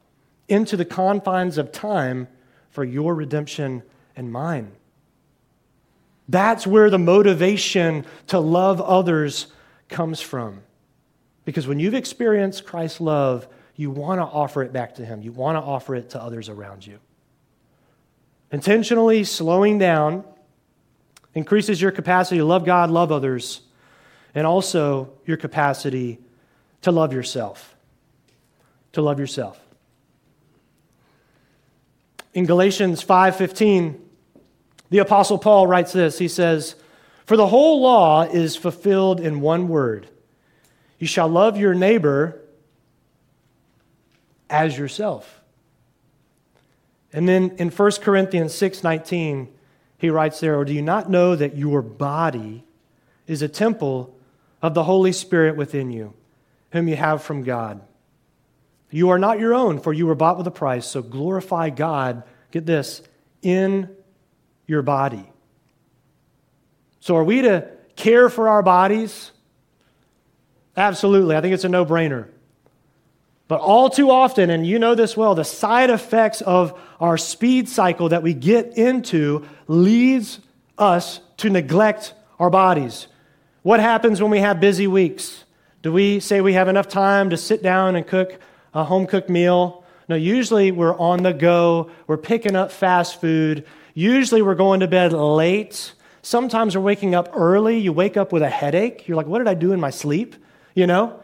into 0.51 0.77
the 0.77 0.85
confines 0.85 1.59
of 1.59 1.73
time 1.73 2.29
for 2.71 2.85
your 2.85 3.15
redemption 3.15 3.83
and 4.17 4.31
mine. 4.33 4.73
That's 6.29 6.67
where 6.67 6.91
the 6.91 6.99
motivation 6.99 8.05
to 8.29 8.39
love 8.39 8.81
others 8.81 9.49
comes 9.89 10.21
from. 10.21 10.63
Because 11.45 11.67
when 11.67 11.81
you've 11.81 11.95
experienced 11.95 12.65
Christ's 12.65 13.01
love, 13.01 13.49
you 13.75 13.91
want 13.91 14.21
to 14.21 14.25
offer 14.25 14.63
it 14.63 14.73
back 14.73 14.97
to 14.97 15.05
Him. 15.05 15.23
You 15.23 15.33
want 15.33 15.57
to 15.57 15.61
offer 15.61 15.95
it 15.97 16.11
to 16.11 16.23
others 16.23 16.49
around 16.49 16.87
you. 16.87 16.99
Intentionally 18.53 19.25
slowing 19.25 19.79
down 19.79 20.25
increases 21.35 21.81
your 21.81 21.91
capacity 21.91 22.39
to 22.39 22.45
love 22.45 22.65
God, 22.65 22.91
love 22.91 23.11
others, 23.11 23.63
and 24.35 24.47
also 24.47 25.13
your 25.25 25.37
capacity 25.37 26.19
to 26.83 26.93
love 26.93 27.13
yourself. 27.13 27.75
To 28.93 29.03
love 29.03 29.19
yourself. 29.19 29.61
In 32.33 32.47
Galatians 32.47 33.03
5:15, 33.03 33.97
the 34.91 34.99
apostle 34.99 35.39
Paul 35.39 35.67
writes 35.67 35.93
this. 35.93 36.19
He 36.19 36.29
says, 36.29 36.75
"For 37.27 37.37
the 37.37 37.49
whole 37.49 37.81
law 37.81 38.23
is 38.23 38.57
fulfilled 38.57 39.21
in 39.21 39.41
one 39.41 39.69
word: 39.69 40.09
you 40.99 41.07
shall 41.07 41.29
love 41.29 41.57
your 41.57 41.75
neighbor 41.75 42.41
as 44.49 44.79
yourself." 44.79 45.41
And 47.13 47.29
then 47.29 47.57
in 47.59 47.71
1 47.71 48.03
Corinthians 48.03 48.55
6:19, 48.55 49.49
he 49.99 50.11
writes 50.11 50.41
there, 50.41 50.57
"Or 50.57 50.65
do 50.65 50.73
you 50.73 50.83
not 50.83 51.11
know 51.11 51.35
that 51.35 51.57
your 51.57 51.83
body 51.83 52.65
is 53.27 53.43
a 53.43 53.49
temple 53.49 54.15
of 54.63 54.75
the 54.75 54.85
Holy 54.85 55.13
Spirit 55.13 55.57
within 55.57 55.91
you, 55.91 56.15
whom 56.71 56.87
you 56.87 56.97
have 56.97 57.23
from 57.23 57.43
God? 57.43 57.81
You 58.91 59.11
are 59.11 59.19
not 59.19 59.39
your 59.39 59.55
own, 59.55 59.79
for 59.79 59.93
you 59.93 60.07
were 60.07 60.15
bought 60.15 60.37
with 60.37 60.47
a 60.47 60.51
price, 60.51 60.87
so 60.87 61.03
glorify 61.03 61.71
God, 61.71 62.25
get 62.51 62.67
this, 62.67 63.03
in 63.43 63.89
your 64.67 64.83
body." 64.83 65.31
So 67.01 67.17
are 67.17 67.25
we 67.25 67.43
to 67.43 67.67
care 67.97 68.29
for 68.29 68.49
our 68.49 68.63
bodies? 68.63 69.33
Absolutely. 70.77 71.37
I 71.37 71.41
think 71.41 71.55
it's 71.55 71.65
a 71.65 71.69
no-brainer. 71.69 72.27
But 73.49 73.61
all 73.61 73.91
too 73.91 74.11
often, 74.11 74.49
and 74.51 74.67
you 74.67 74.79
know 74.79 74.95
this 74.95 75.17
well, 75.17 75.35
the 75.35 75.45
side 75.45 75.91
effects 75.91 76.41
of 76.41 76.79
our 77.01 77.17
speed 77.17 77.69
cycle 77.69 78.11
that 78.11 78.23
we 78.23 78.33
get 78.33 78.77
into 78.79 79.45
leads 79.67 80.41
us 80.79 81.21
to 81.39 81.51
neglect 81.51 82.15
our 82.39 82.51
bodies. 82.51 83.09
What 83.63 83.81
happens 83.81 84.23
when 84.23 84.31
we 84.31 84.39
have 84.39 84.61
busy 84.61 84.87
weeks? 84.87 85.45
Do 85.83 85.93
we 85.93 86.21
say 86.21 86.41
we 86.41 86.53
have 86.53 86.69
enough 86.69 86.89
time 86.89 87.31
to 87.31 87.37
sit 87.37 87.63
down 87.63 87.97
and 87.97 88.07
cook 88.07 88.39
a 88.75 88.85
home 88.85 89.07
cooked 89.07 89.29
meal? 89.29 89.85
No, 90.09 90.17
usually 90.17 90.73
we're 90.73 90.99
on 90.99 91.23
the 91.23 91.33
go, 91.33 91.91
we're 92.07 92.17
picking 92.17 92.57
up 92.57 92.73
fast 92.73 93.21
food. 93.21 93.65
Usually 93.95 94.43
we're 94.43 94.55
going 94.57 94.81
to 94.81 94.89
bed 94.89 95.13
late. 95.13 95.93
Sometimes 96.23 96.77
we're 96.77 96.83
waking 96.83 97.15
up 97.15 97.31
early. 97.33 97.79
You 97.79 97.93
wake 97.93 98.17
up 98.17 98.33
with 98.33 98.43
a 98.43 98.51
headache. 98.51 99.07
You're 99.07 99.17
like, 99.17 99.27
what 99.27 99.39
did 99.39 99.49
I 99.49 99.55
do 99.55 99.73
in 99.73 99.81
my 99.81 99.91
sleep? 99.91 100.37
You 100.75 100.87
know? 100.87 101.21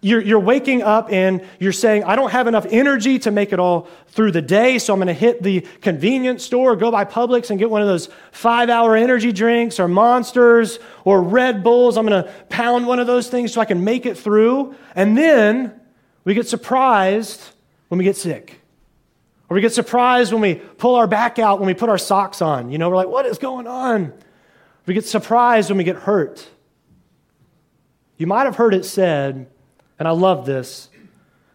You're, 0.00 0.22
you're, 0.22 0.40
waking 0.40 0.82
up 0.82 1.12
and 1.12 1.46
you're 1.58 1.72
saying, 1.72 2.04
I 2.04 2.16
don't 2.16 2.30
have 2.30 2.46
enough 2.46 2.64
energy 2.70 3.18
to 3.20 3.30
make 3.30 3.52
it 3.52 3.58
all 3.58 3.88
through 4.08 4.30
the 4.30 4.40
day, 4.40 4.78
so 4.78 4.94
I'm 4.94 4.98
going 4.98 5.08
to 5.08 5.12
hit 5.12 5.42
the 5.42 5.60
convenience 5.82 6.44
store, 6.44 6.76
go 6.76 6.90
by 6.90 7.04
Publix 7.04 7.50
and 7.50 7.58
get 7.58 7.68
one 7.68 7.82
of 7.82 7.88
those 7.88 8.08
five 8.30 8.70
hour 8.70 8.96
energy 8.96 9.32
drinks 9.32 9.78
or 9.78 9.88
monsters 9.88 10.78
or 11.04 11.20
Red 11.20 11.62
Bulls. 11.62 11.98
I'm 11.98 12.06
going 12.06 12.24
to 12.24 12.30
pound 12.48 12.86
one 12.86 13.00
of 13.00 13.06
those 13.06 13.28
things 13.28 13.52
so 13.52 13.60
I 13.60 13.66
can 13.66 13.84
make 13.84 14.06
it 14.06 14.16
through. 14.16 14.74
And 14.94 15.18
then 15.18 15.78
we 16.24 16.34
get 16.34 16.48
surprised 16.48 17.40
when 17.88 17.98
we 17.98 18.04
get 18.04 18.16
sick. 18.16 18.60
Or 19.48 19.54
we 19.54 19.60
get 19.60 19.72
surprised 19.72 20.32
when 20.32 20.40
we 20.40 20.54
pull 20.54 20.94
our 20.94 21.06
back 21.06 21.38
out 21.38 21.58
when 21.58 21.66
we 21.66 21.74
put 21.74 21.88
our 21.88 21.98
socks 21.98 22.40
on. 22.40 22.70
You 22.70 22.78
know, 22.78 22.88
we're 22.88 22.96
like, 22.96 23.08
what 23.08 23.26
is 23.26 23.38
going 23.38 23.66
on? 23.66 24.12
We 24.86 24.94
get 24.94 25.04
surprised 25.04 25.68
when 25.68 25.78
we 25.78 25.84
get 25.84 25.96
hurt. 25.96 26.48
You 28.16 28.26
might 28.26 28.44
have 28.44 28.56
heard 28.56 28.72
it 28.72 28.84
said, 28.84 29.46
and 29.98 30.08
I 30.08 30.12
love 30.12 30.46
this, 30.46 30.88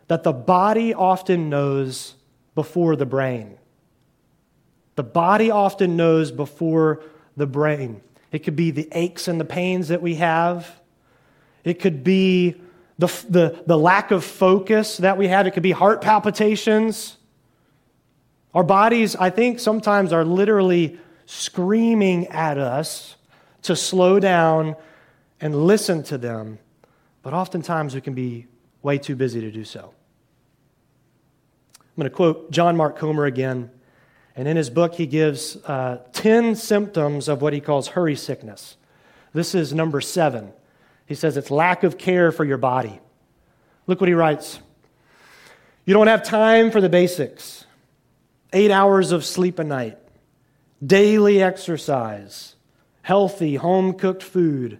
that 0.07 0.23
the 0.23 0.33
body 0.33 0.93
often 0.93 1.49
knows 1.49 2.15
before 2.55 2.95
the 2.95 3.05
brain. 3.05 3.57
The 4.95 5.03
body 5.03 5.51
often 5.51 5.95
knows 5.95 6.31
before 6.31 7.03
the 7.35 7.47
brain. 7.47 8.01
It 8.31 8.39
could 8.39 8.55
be 8.55 8.71
the 8.71 8.87
aches 8.91 9.27
and 9.27 9.39
the 9.39 9.45
pains 9.45 9.87
that 9.87 10.01
we 10.01 10.15
have. 10.15 10.81
It 11.63 11.79
could 11.79 12.03
be 12.03 12.61
the, 12.97 13.07
the, 13.29 13.63
the 13.65 13.77
lack 13.77 14.11
of 14.11 14.23
focus 14.23 14.97
that 14.97 15.17
we 15.17 15.27
had. 15.27 15.47
It 15.47 15.51
could 15.51 15.63
be 15.63 15.71
heart 15.71 16.01
palpitations. 16.01 17.17
Our 18.53 18.63
bodies, 18.63 19.15
I 19.15 19.29
think, 19.29 19.59
sometimes 19.59 20.13
are 20.13 20.25
literally 20.25 20.99
screaming 21.25 22.27
at 22.27 22.57
us 22.57 23.15
to 23.63 23.75
slow 23.75 24.19
down 24.19 24.75
and 25.39 25.55
listen 25.67 26.03
to 26.03 26.17
them 26.17 26.59
but 27.27 27.33
oftentimes 27.33 27.93
we 27.93 27.99
can 27.99 28.13
be 28.13 28.47
way 28.81 28.97
too 28.97 29.13
busy 29.13 29.41
to 29.41 29.51
do 29.51 29.65
so. 29.65 29.93
I'm 31.77 31.81
going 31.97 32.09
to 32.09 32.15
quote 32.15 32.51
John 32.51 32.77
Mark 32.77 32.97
Comer 32.97 33.25
again. 33.25 33.69
And 34.33 34.47
in 34.47 34.55
his 34.55 34.69
book, 34.69 34.95
he 34.95 35.05
gives 35.05 35.57
uh, 35.65 36.03
10 36.13 36.55
symptoms 36.55 37.27
of 37.27 37.41
what 37.41 37.51
he 37.51 37.59
calls 37.59 37.89
hurry 37.89 38.15
sickness. 38.15 38.77
This 39.33 39.53
is 39.53 39.73
number 39.73 39.99
seven. 39.99 40.53
He 41.07 41.15
says 41.15 41.37
it's 41.37 41.49
lack 41.49 41.83
of 41.83 41.97
care 41.97 42.31
for 42.31 42.45
your 42.45 42.57
body. 42.57 42.99
Look 43.87 43.99
what 43.99 44.09
he 44.09 44.13
writes 44.13 44.59
You 45.85 45.93
don't 45.93 46.07
have 46.07 46.23
time 46.23 46.69
for 46.69 46.81
the 46.81 46.89
basics, 46.89 47.65
eight 48.53 48.69
hours 48.69 49.11
of 49.11 49.25
sleep 49.25 49.57
a 49.57 49.63
night, 49.63 49.97
daily 50.85 51.41
exercise, 51.41 52.55
healthy 53.01 53.55
home 53.55 53.93
cooked 53.93 54.21
food, 54.21 54.79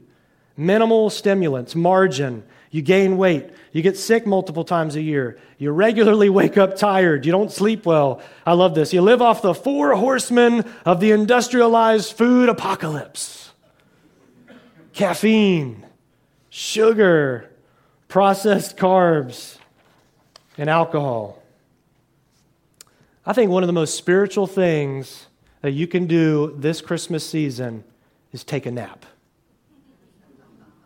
minimal 0.55 1.09
stimulants, 1.09 1.73
margin. 1.73 2.43
You 2.69 2.81
gain 2.81 3.17
weight. 3.17 3.49
You 3.71 3.81
get 3.81 3.97
sick 3.97 4.27
multiple 4.27 4.65
times 4.65 4.97
a 4.97 5.01
year. 5.01 5.39
You 5.57 5.71
regularly 5.71 6.29
wake 6.41 6.57
up 6.57 6.75
tired. 6.75 7.25
You 7.25 7.31
don't 7.31 7.51
sleep 7.51 7.85
well. 7.85 8.21
I 8.45 8.53
love 8.53 8.75
this. 8.75 8.91
You 8.91 9.01
live 9.01 9.21
off 9.21 9.41
the 9.41 9.53
four 9.53 9.95
horsemen 9.95 10.65
of 10.85 10.99
the 10.99 11.11
industrialized 11.11 12.11
food 12.13 12.49
apocalypse 12.49 13.47
caffeine, 14.97 15.86
sugar, 16.57 17.47
processed 18.07 18.77
carbs, 18.77 19.57
and 20.57 20.67
alcohol. 20.67 21.39
I 23.23 23.33
think 23.33 23.51
one 23.51 23.61
of 23.61 23.67
the 23.67 23.73
most 23.73 23.93
spiritual 23.93 24.47
things 24.47 25.27
that 25.61 25.73
you 25.73 25.85
can 25.85 26.07
do 26.07 26.55
this 26.57 26.81
Christmas 26.81 27.23
season 27.23 27.83
is 28.31 28.43
take 28.43 28.65
a 28.65 28.71
nap. 28.71 29.05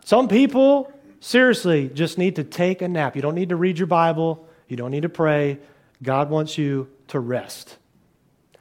Some 0.04 0.28
people, 0.28 0.92
seriously, 1.22 1.88
just 1.88 2.18
need 2.18 2.36
to 2.36 2.44
take 2.44 2.82
a 2.82 2.90
nap. 2.90 3.16
You 3.16 3.22
don't 3.22 3.36
need 3.36 3.48
to 3.50 3.56
read 3.56 3.78
your 3.78 3.88
Bible, 3.88 4.46
you 4.68 4.76
don't 4.76 4.92
need 4.92 5.04
to 5.04 5.10
pray. 5.10 5.58
God 6.04 6.30
wants 6.30 6.58
you 6.58 6.90
to 7.08 7.20
rest. 7.22 7.78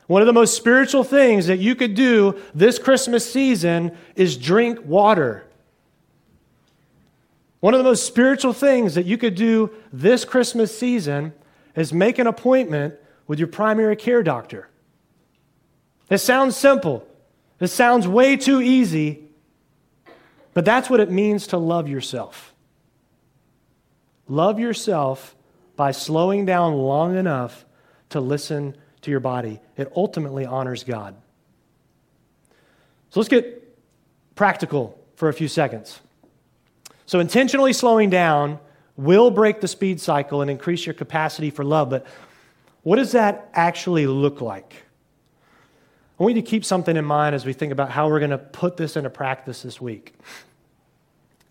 One 0.06 0.22
of 0.22 0.26
the 0.26 0.32
most 0.32 0.56
spiritual 0.56 1.02
things 1.02 1.48
that 1.48 1.58
you 1.58 1.74
could 1.74 1.96
do 1.96 2.40
this 2.54 2.78
Christmas 2.78 3.28
season 3.28 3.96
is 4.14 4.36
drink 4.36 4.78
water. 4.84 5.49
One 7.60 7.74
of 7.74 7.78
the 7.78 7.84
most 7.84 8.06
spiritual 8.06 8.52
things 8.52 8.94
that 8.94 9.04
you 9.04 9.18
could 9.18 9.34
do 9.34 9.70
this 9.92 10.24
Christmas 10.24 10.76
season 10.76 11.34
is 11.76 11.92
make 11.92 12.18
an 12.18 12.26
appointment 12.26 12.94
with 13.26 13.38
your 13.38 13.48
primary 13.48 13.96
care 13.96 14.22
doctor. 14.22 14.68
It 16.08 16.18
sounds 16.18 16.56
simple. 16.56 17.06
It 17.60 17.68
sounds 17.68 18.08
way 18.08 18.36
too 18.36 18.62
easy, 18.62 19.28
but 20.54 20.64
that's 20.64 20.88
what 20.88 21.00
it 21.00 21.10
means 21.10 21.48
to 21.48 21.58
love 21.58 21.88
yourself. 21.88 22.54
Love 24.26 24.58
yourself 24.58 25.36
by 25.76 25.90
slowing 25.90 26.46
down 26.46 26.74
long 26.74 27.16
enough 27.16 27.66
to 28.08 28.20
listen 28.20 28.74
to 29.02 29.10
your 29.10 29.20
body. 29.20 29.60
It 29.76 29.92
ultimately 29.94 30.46
honors 30.46 30.84
God. 30.84 31.14
So 33.10 33.20
let's 33.20 33.28
get 33.28 33.76
practical 34.34 34.98
for 35.16 35.28
a 35.28 35.34
few 35.34 35.48
seconds. 35.48 36.00
So, 37.10 37.18
intentionally 37.18 37.72
slowing 37.72 38.08
down 38.08 38.60
will 38.96 39.32
break 39.32 39.60
the 39.60 39.66
speed 39.66 40.00
cycle 40.00 40.42
and 40.42 40.48
increase 40.48 40.86
your 40.86 40.94
capacity 40.94 41.50
for 41.50 41.64
love, 41.64 41.90
but 41.90 42.06
what 42.84 42.98
does 42.98 43.10
that 43.10 43.50
actually 43.52 44.06
look 44.06 44.40
like? 44.40 44.74
I 46.20 46.22
want 46.22 46.36
you 46.36 46.40
to 46.40 46.48
keep 46.48 46.64
something 46.64 46.96
in 46.96 47.04
mind 47.04 47.34
as 47.34 47.44
we 47.44 47.52
think 47.52 47.72
about 47.72 47.90
how 47.90 48.08
we're 48.08 48.20
going 48.20 48.30
to 48.30 48.38
put 48.38 48.76
this 48.76 48.96
into 48.96 49.10
practice 49.10 49.62
this 49.62 49.80
week. 49.80 50.14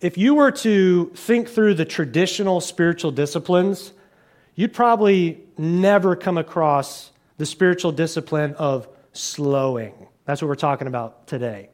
If 0.00 0.16
you 0.16 0.34
were 0.34 0.50
to 0.50 1.12
think 1.14 1.50
through 1.50 1.74
the 1.74 1.84
traditional 1.84 2.62
spiritual 2.62 3.10
disciplines, 3.10 3.92
you'd 4.54 4.72
probably 4.72 5.42
never 5.58 6.16
come 6.16 6.38
across 6.38 7.10
the 7.36 7.44
spiritual 7.44 7.92
discipline 7.92 8.54
of 8.54 8.88
slowing. 9.12 9.92
That's 10.24 10.40
what 10.40 10.48
we're 10.48 10.54
talking 10.54 10.86
about 10.86 11.26
today. 11.26 11.68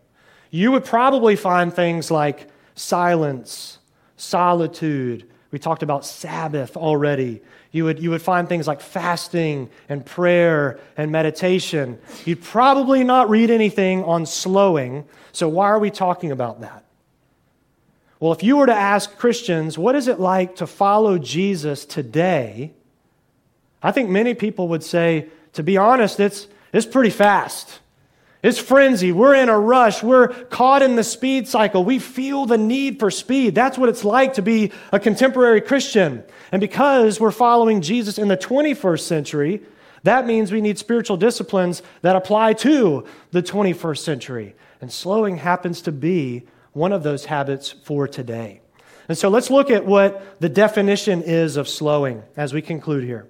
You 0.51 0.73
would 0.73 0.85
probably 0.85 1.37
find 1.37 1.73
things 1.73 2.11
like 2.11 2.49
silence, 2.77 3.79
solitude. 4.17 5.29
We 5.51 5.59
talked 5.59 5.83
about 5.83 6.07
Sabbath 6.07 6.77
already. 6.77 7.43
You 7.73 7.85
would, 7.85 7.99
you 7.99 8.11
would 8.11 8.23
find 8.23 8.49
things 8.49 8.67
like 8.69 8.81
fasting 8.81 9.69
and 9.89 10.07
prayer 10.07 10.79
and 10.97 11.11
meditation. 11.11 11.99
You'd 12.25 12.43
probably 12.43 13.03
not 13.03 13.29
read 13.29 13.51
anything 13.51 14.05
on 14.05 14.25
slowing. 14.27 15.05
So, 15.33 15.49
why 15.49 15.67
are 15.67 15.79
we 15.79 15.91
talking 15.91 16.31
about 16.31 16.61
that? 16.61 16.85
Well, 18.19 18.33
if 18.33 18.43
you 18.43 18.57
were 18.57 18.67
to 18.67 18.75
ask 18.75 19.19
Christians, 19.19 19.77
what 19.77 19.95
is 19.95 20.09
it 20.09 20.19
like 20.19 20.57
to 20.57 20.67
follow 20.67 21.19
Jesus 21.19 21.85
today? 21.85 22.73
I 23.83 23.93
think 23.93 24.09
many 24.09 24.35
people 24.35 24.69
would 24.69 24.83
say, 24.83 25.29
to 25.53 25.63
be 25.63 25.77
honest, 25.77 26.19
it's, 26.19 26.49
it's 26.73 26.87
pretty 26.87 27.11
fast. 27.11 27.81
It's 28.47 28.61
frenzy. 28.61 29.11
We're 29.11 29.35
in 29.35 29.49
a 29.49 29.59
rush. 29.59 30.05
We're 30.05 30.29
caught 30.29 30.81
in 30.81 30.95
the 30.95 31.03
speed 31.03 31.49
cycle. 31.49 31.85
We 31.85 31.99
feel 31.99 32.47
the 32.47 32.57
need 32.57 33.01
for 33.01 33.11
speed. 33.11 33.57
That's 33.57 33.77
what 33.77 33.89
it's 33.89 34.05
like 34.05 34.35
to 34.35 34.43
be 34.43 34.71
a 34.93 35.01
contemporary 35.01 35.61
Christian. 35.61 36.23
And 36.53 36.61
because 36.61 37.19
we're 37.19 37.33
following 37.33 37.81
Jesus 37.81 38.19
in 38.19 38.29
the 38.29 38.37
21st 38.37 39.01
century, 39.01 39.63
that 40.05 40.29
means 40.29 40.53
we 40.53 40.61
need 40.61 40.79
spiritual 40.79 41.17
disciplines 41.17 41.83
that 42.03 42.15
apply 42.15 42.53
to 42.53 43.05
the 43.33 43.43
21st 43.43 43.99
century. 43.99 44.55
And 44.81 44.93
slowing 44.93 45.39
happens 45.39 45.83
to 45.83 45.91
be 45.91 46.45
one 46.71 46.93
of 46.93 47.03
those 47.03 47.25
habits 47.25 47.73
for 47.73 48.07
today. 48.07 48.61
And 49.09 49.19
so 49.19 49.29
let's 49.29 49.51
look 49.51 49.73
at 49.73 49.85
what 49.85 50.41
the 50.41 50.49
definition 50.49 51.21
is 51.21 51.57
of 51.57 51.69
slowing 51.69 52.23
as 52.37 52.55
we 52.55 52.63
conclude 52.63 53.03
here. 53.03 53.27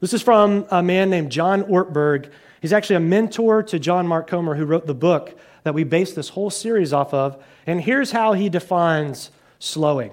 This 0.00 0.12
is 0.12 0.20
from 0.20 0.66
a 0.72 0.82
man 0.82 1.10
named 1.10 1.30
John 1.30 1.62
Ortberg. 1.62 2.32
He's 2.64 2.72
actually 2.72 2.96
a 2.96 3.00
mentor 3.00 3.62
to 3.62 3.78
John 3.78 4.06
Mark 4.06 4.26
Comer, 4.26 4.54
who 4.54 4.64
wrote 4.64 4.86
the 4.86 4.94
book 4.94 5.38
that 5.64 5.74
we 5.74 5.84
base 5.84 6.14
this 6.14 6.30
whole 6.30 6.48
series 6.48 6.94
off 6.94 7.12
of. 7.12 7.44
And 7.66 7.78
here's 7.78 8.10
how 8.10 8.32
he 8.32 8.48
defines 8.48 9.30
slowing 9.58 10.12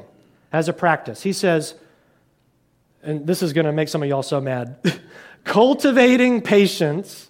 as 0.51 0.67
a 0.67 0.73
practice. 0.73 1.23
He 1.23 1.31
says, 1.31 1.75
and 3.01 3.25
this 3.25 3.41
is 3.41 3.53
going 3.53 3.67
to 3.67 3.71
make 3.71 3.87
some 3.87 4.03
of 4.03 4.09
y'all 4.09 4.21
so 4.21 4.41
mad 4.41 4.75
cultivating 5.45 6.41
patience 6.41 7.29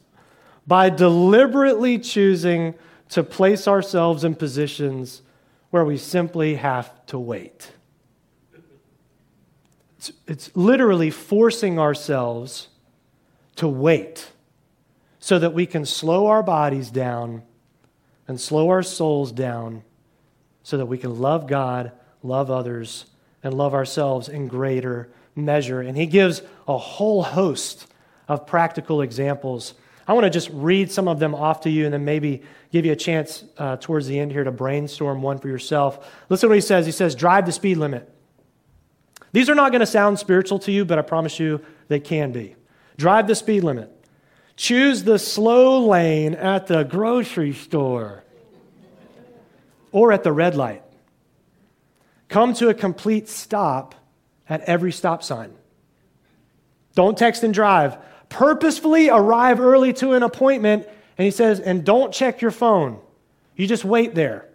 by 0.65 0.89
deliberately 0.89 1.99
choosing 1.99 2.73
to 3.09 3.21
place 3.21 3.67
ourselves 3.67 4.23
in 4.23 4.33
positions 4.33 5.21
where 5.69 5.85
we 5.85 5.97
simply 5.97 6.55
have 6.55 7.05
to 7.05 7.19
wait. 7.19 7.71
It's, 9.99 10.11
it's 10.25 10.55
literally 10.55 11.11
forcing 11.11 11.77
ourselves 11.77 12.69
to 13.57 13.67
wait 13.67 14.30
so 15.21 15.39
that 15.39 15.53
we 15.53 15.65
can 15.65 15.85
slow 15.85 16.27
our 16.27 16.43
bodies 16.43 16.91
down 16.91 17.43
and 18.27 18.41
slow 18.41 18.67
our 18.67 18.83
souls 18.83 19.31
down 19.31 19.83
so 20.63 20.75
that 20.77 20.87
we 20.87 20.97
can 20.97 21.21
love 21.21 21.47
God, 21.47 21.93
love 22.21 22.51
others, 22.51 23.05
and 23.41 23.53
love 23.53 23.73
ourselves 23.73 24.27
in 24.27 24.49
greater 24.49 25.09
measure. 25.33 25.79
And 25.79 25.95
he 25.95 26.07
gives 26.07 26.41
a 26.67 26.77
whole 26.77 27.23
host 27.23 27.87
of 28.27 28.45
practical 28.45 29.01
examples 29.01 29.75
I 30.07 30.13
want 30.13 30.25
to 30.25 30.29
just 30.29 30.49
read 30.51 30.91
some 30.91 31.07
of 31.07 31.19
them 31.19 31.33
off 31.33 31.61
to 31.61 31.69
you 31.69 31.85
and 31.85 31.93
then 31.93 32.03
maybe 32.03 32.41
give 32.71 32.85
you 32.85 32.91
a 32.91 32.97
chance 32.97 33.45
uh, 33.57 33.77
towards 33.77 34.07
the 34.07 34.19
end 34.19 34.31
here 34.31 34.43
to 34.43 34.51
brainstorm 34.51 35.21
one 35.21 35.37
for 35.37 35.47
yourself. 35.47 36.05
Listen 36.29 36.47
to 36.47 36.49
what 36.49 36.55
he 36.55 36.61
says. 36.61 36.85
He 36.85 36.91
says, 36.91 37.15
drive 37.15 37.45
the 37.45 37.51
speed 37.51 37.77
limit. 37.77 38.13
These 39.31 39.49
are 39.49 39.55
not 39.55 39.71
going 39.71 39.79
to 39.79 39.85
sound 39.85 40.19
spiritual 40.19 40.59
to 40.59 40.71
you, 40.71 40.83
but 40.83 40.99
I 40.99 41.01
promise 41.03 41.39
you 41.39 41.61
they 41.87 41.99
can 41.99 42.33
be. 42.33 42.55
Drive 42.97 43.27
the 43.27 43.35
speed 43.35 43.63
limit. 43.63 44.00
Choose 44.61 45.05
the 45.05 45.17
slow 45.17 45.87
lane 45.87 46.35
at 46.35 46.67
the 46.67 46.83
grocery 46.83 47.51
store 47.51 48.23
or 49.91 50.11
at 50.11 50.23
the 50.23 50.31
red 50.31 50.53
light. 50.53 50.83
Come 52.29 52.53
to 52.53 52.69
a 52.69 52.75
complete 52.75 53.27
stop 53.27 53.95
at 54.47 54.61
every 54.61 54.91
stop 54.91 55.23
sign. 55.23 55.51
Don't 56.93 57.17
text 57.17 57.41
and 57.41 57.51
drive 57.51 57.97
purposefully 58.29 59.09
arrive 59.09 59.59
early 59.59 59.93
to 59.93 60.13
an 60.13 60.21
appointment, 60.21 60.87
and 61.17 61.25
he 61.25 61.31
says, 61.31 61.59
and 61.59 61.83
don't 61.83 62.13
check 62.13 62.39
your 62.39 62.51
phone. 62.51 62.99
You 63.55 63.65
just 63.65 63.83
wait 63.83 64.13
there 64.13 64.47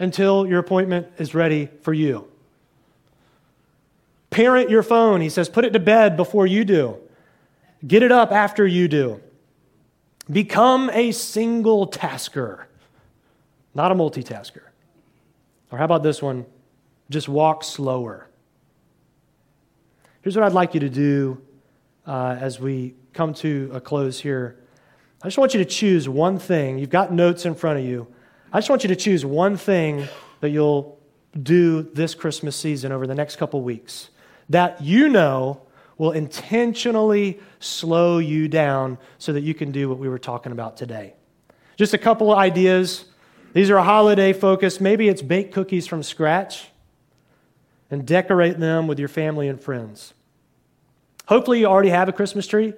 until 0.00 0.48
your 0.48 0.58
appointment 0.58 1.06
is 1.16 1.32
ready 1.32 1.68
for 1.82 1.94
you. 1.94 2.26
Parent 4.30 4.68
your 4.68 4.82
phone. 4.82 5.20
He 5.20 5.28
says, 5.28 5.48
put 5.48 5.64
it 5.64 5.74
to 5.74 5.78
bed 5.78 6.16
before 6.16 6.48
you 6.48 6.64
do. 6.64 6.98
Get 7.86 8.02
it 8.02 8.12
up 8.12 8.32
after 8.32 8.66
you 8.66 8.88
do. 8.88 9.20
Become 10.30 10.90
a 10.90 11.12
single 11.12 11.86
tasker, 11.86 12.66
not 13.74 13.92
a 13.92 13.94
multitasker. 13.94 14.62
Or 15.70 15.78
how 15.78 15.84
about 15.84 16.02
this 16.02 16.20
one? 16.20 16.46
Just 17.10 17.28
walk 17.28 17.62
slower. 17.62 18.28
Here's 20.22 20.34
what 20.34 20.44
I'd 20.44 20.52
like 20.52 20.74
you 20.74 20.80
to 20.80 20.88
do 20.88 21.40
uh, 22.06 22.36
as 22.40 22.58
we 22.58 22.94
come 23.12 23.34
to 23.34 23.70
a 23.72 23.80
close 23.80 24.18
here. 24.18 24.58
I 25.22 25.28
just 25.28 25.38
want 25.38 25.54
you 25.54 25.58
to 25.58 25.64
choose 25.64 26.08
one 26.08 26.38
thing. 26.38 26.78
You've 26.78 26.90
got 26.90 27.12
notes 27.12 27.46
in 27.46 27.54
front 27.54 27.78
of 27.78 27.84
you. 27.84 28.08
I 28.52 28.58
just 28.58 28.70
want 28.70 28.82
you 28.82 28.88
to 28.88 28.96
choose 28.96 29.24
one 29.24 29.56
thing 29.56 30.08
that 30.40 30.50
you'll 30.50 30.98
do 31.40 31.82
this 31.82 32.14
Christmas 32.14 32.56
season 32.56 32.90
over 32.90 33.06
the 33.06 33.14
next 33.14 33.36
couple 33.36 33.60
weeks 33.60 34.10
that 34.48 34.82
you 34.82 35.08
know 35.08 35.60
will 35.98 36.12
intentionally 36.12 37.40
slow 37.58 38.18
you 38.18 38.48
down 38.48 38.98
so 39.18 39.32
that 39.32 39.40
you 39.42 39.54
can 39.54 39.72
do 39.72 39.88
what 39.88 39.98
we 39.98 40.08
were 40.08 40.18
talking 40.18 40.52
about 40.52 40.76
today. 40.76 41.14
Just 41.76 41.94
a 41.94 41.98
couple 41.98 42.32
of 42.32 42.38
ideas. 42.38 43.06
These 43.52 43.70
are 43.70 43.76
a 43.76 43.82
holiday 43.82 44.32
focused. 44.32 44.80
Maybe 44.80 45.08
it's 45.08 45.22
bake 45.22 45.52
cookies 45.52 45.86
from 45.86 46.02
scratch 46.02 46.68
and 47.90 48.06
decorate 48.06 48.58
them 48.58 48.86
with 48.86 48.98
your 48.98 49.08
family 49.08 49.48
and 49.48 49.60
friends. 49.60 50.12
Hopefully, 51.26 51.60
you 51.60 51.66
already 51.66 51.88
have 51.88 52.08
a 52.08 52.12
Christmas 52.12 52.46
tree, 52.46 52.72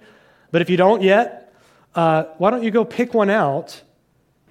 but 0.50 0.62
if 0.62 0.70
you 0.70 0.76
don't 0.76 1.02
yet, 1.02 1.52
uh, 1.94 2.24
why 2.38 2.50
don't 2.50 2.62
you 2.62 2.70
go 2.70 2.85
pick 2.85 3.14
one 3.14 3.31
out 3.31 3.83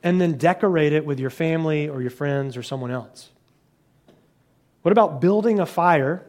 and 0.04 0.20
then 0.22 0.38
decorate 0.38 0.94
it 0.94 1.06
with 1.06 1.20
your 1.20 1.30
family 1.30 1.90
or 1.90 2.02
your 2.02 2.12
friends 2.12 2.58
or 2.58 2.64
someone 2.64 2.92
else? 2.92 3.30
What 4.82 4.92
about 4.92 5.20
building 5.20 5.60
a 5.60 5.66
fire, 5.66 6.26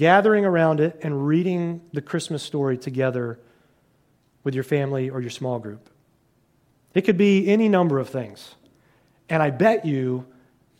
gathering 0.00 0.46
around 0.46 0.80
it, 0.80 0.98
and 1.02 1.26
reading 1.26 1.82
the 1.92 2.00
Christmas 2.00 2.42
story 2.42 2.78
together 2.78 3.38
with 4.44 4.54
your 4.54 4.64
family 4.64 5.10
or 5.10 5.20
your 5.20 5.28
small 5.28 5.58
group? 5.58 5.90
It 6.94 7.02
could 7.02 7.18
be 7.18 7.46
any 7.48 7.68
number 7.68 7.98
of 7.98 8.08
things. 8.08 8.54
And 9.28 9.42
I 9.42 9.50
bet 9.50 9.84
you 9.84 10.24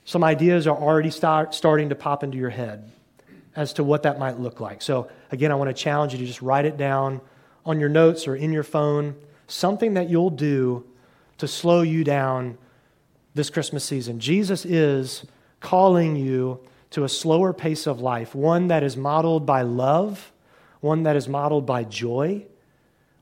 some 0.06 0.24
ideas 0.24 0.66
are 0.66 0.74
already 0.74 1.10
start, 1.10 1.54
starting 1.54 1.90
to 1.90 1.94
pop 1.94 2.24
into 2.24 2.38
your 2.38 2.48
head 2.48 2.90
as 3.54 3.74
to 3.74 3.84
what 3.84 4.04
that 4.04 4.18
might 4.18 4.40
look 4.40 4.58
like. 4.58 4.80
So, 4.80 5.10
again, 5.30 5.52
I 5.52 5.54
want 5.54 5.68
to 5.68 5.74
challenge 5.74 6.14
you 6.14 6.18
to 6.20 6.24
just 6.24 6.40
write 6.40 6.64
it 6.64 6.78
down 6.78 7.20
on 7.66 7.78
your 7.78 7.90
notes 7.90 8.26
or 8.26 8.34
in 8.34 8.54
your 8.54 8.62
phone, 8.62 9.14
something 9.48 9.92
that 9.94 10.08
you'll 10.08 10.30
do 10.30 10.82
to 11.36 11.46
slow 11.46 11.82
you 11.82 12.04
down 12.04 12.56
this 13.34 13.50
Christmas 13.50 13.84
season. 13.84 14.18
Jesus 14.18 14.64
is 14.64 15.26
calling 15.60 16.16
you 16.16 16.58
to 16.90 17.04
a 17.04 17.08
slower 17.08 17.52
pace 17.52 17.86
of 17.86 18.00
life, 18.00 18.34
one 18.34 18.68
that 18.68 18.82
is 18.82 18.96
modeled 18.96 19.46
by 19.46 19.62
love, 19.62 20.32
one 20.80 21.04
that 21.04 21.16
is 21.16 21.28
modeled 21.28 21.66
by 21.66 21.84
joy, 21.84 22.44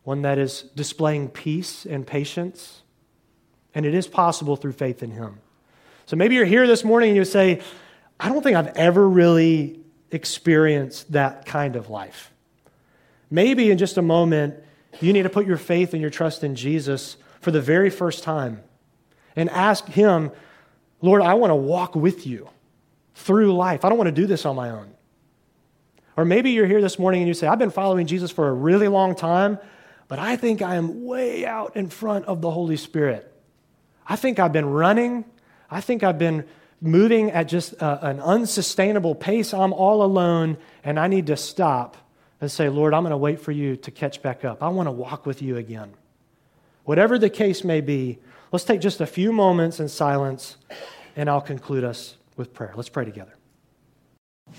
one 0.05 0.23
that 0.23 0.39
is 0.39 0.63
displaying 0.75 1.29
peace 1.29 1.85
and 1.85 2.07
patience. 2.07 2.83
And 3.75 3.85
it 3.85 3.95
is 3.95 4.07
possible 4.07 4.57
through 4.57 4.73
faith 4.73 5.03
in 5.03 5.11
Him. 5.11 5.41
So 6.07 6.17
maybe 6.17 6.35
you're 6.35 6.47
here 6.47 6.67
this 6.67 6.83
morning 6.83 7.11
and 7.11 7.17
you 7.17 7.25
say, 7.25 7.61
I 8.19 8.29
don't 8.29 8.43
think 8.43 8.57
I've 8.57 8.75
ever 8.77 9.07
really 9.07 9.81
experienced 10.11 11.13
that 11.13 11.45
kind 11.45 11.77
of 11.77 11.91
life. 11.91 12.33
Maybe 13.31 13.71
in 13.71 13.77
just 13.77 13.99
a 13.99 14.03
moment, 14.03 14.55
you 15.01 15.13
need 15.13 15.25
to 15.25 15.29
put 15.29 15.47
your 15.47 15.59
faith 15.59 15.93
and 15.93 16.01
your 16.01 16.11
trust 16.11 16.43
in 16.43 16.55
Jesus 16.55 17.19
for 17.41 17.51
the 17.51 17.61
very 17.61 17.91
first 17.91 18.23
time 18.23 18.63
and 19.37 19.51
ask 19.51 19.85
Him, 19.87 20.31
Lord, 21.03 21.21
I 21.21 21.35
want 21.35 21.51
to 21.51 21.57
walk 21.57 21.95
with 21.95 22.27
you 22.27 22.49
through 23.19 23.53
life. 23.55 23.85
I 23.85 23.89
don't 23.89 23.99
want 23.99 24.09
to 24.09 24.21
do 24.21 24.27
this 24.27 24.47
on 24.47 24.55
my 24.55 24.71
own. 24.71 24.95
Or 26.17 26.25
maybe 26.25 26.51
you're 26.51 26.67
here 26.67 26.81
this 26.81 26.99
morning 26.99 27.21
and 27.21 27.29
you 27.29 27.35
say, 27.35 27.47
I've 27.47 27.59
been 27.59 27.71
following 27.71 28.07
Jesus 28.07 28.31
for 28.31 28.49
a 28.49 28.53
really 28.53 28.89
long 28.89 29.15
time, 29.15 29.59
but 30.07 30.19
I 30.19 30.37
think 30.37 30.63
I 30.63 30.77
am 30.77 31.05
way 31.05 31.45
out 31.45 31.77
in 31.77 31.91
front 31.91 32.27
of 32.27 32.41
the 32.41 32.51
Holy 32.51 32.77
Spirit. 32.77 33.33
I 34.07 34.17
think 34.17 34.39
I've 34.39 34.53
been 34.53 34.67
running. 34.67 35.25
I 35.71 35.81
think 35.81 36.03
I've 36.03 36.19
been 36.19 36.45
moving 36.81 37.31
at 37.33 37.49
just 37.49 37.73
a, 37.75 38.07
an 38.07 38.21
unsustainable 38.21 39.15
pace. 39.15 39.53
I'm 39.53 39.73
all 39.73 40.03
alone, 40.03 40.57
and 40.85 40.99
I 40.99 41.09
need 41.09 41.27
to 41.27 41.37
stop 41.37 41.97
and 42.41 42.51
say, 42.51 42.69
Lord, 42.69 42.95
I'm 42.95 43.03
going 43.03 43.11
to 43.11 43.17
wait 43.17 43.41
for 43.41 43.53
you 43.53 43.77
to 43.79 43.91
catch 43.91 44.23
back 44.23 44.45
up. 44.45 44.63
I 44.63 44.69
want 44.69 44.87
to 44.87 44.93
walk 44.93 45.27
with 45.27 45.43
you 45.43 45.57
again. 45.57 45.93
Whatever 46.85 47.19
the 47.19 47.31
case 47.31 47.65
may 47.65 47.81
be, 47.81 48.19
let's 48.53 48.65
take 48.65 48.81
just 48.81 49.01
a 49.01 49.07
few 49.07 49.33
moments 49.33 49.81
in 49.81 49.89
silence, 49.89 50.57
and 51.17 51.29
I'll 51.29 51.41
conclude 51.41 51.83
us 51.85 52.15
with 52.39 52.55
prayer. 52.55 52.73
Let's 52.75 52.89
pray 52.89 53.05
together. 53.05 53.38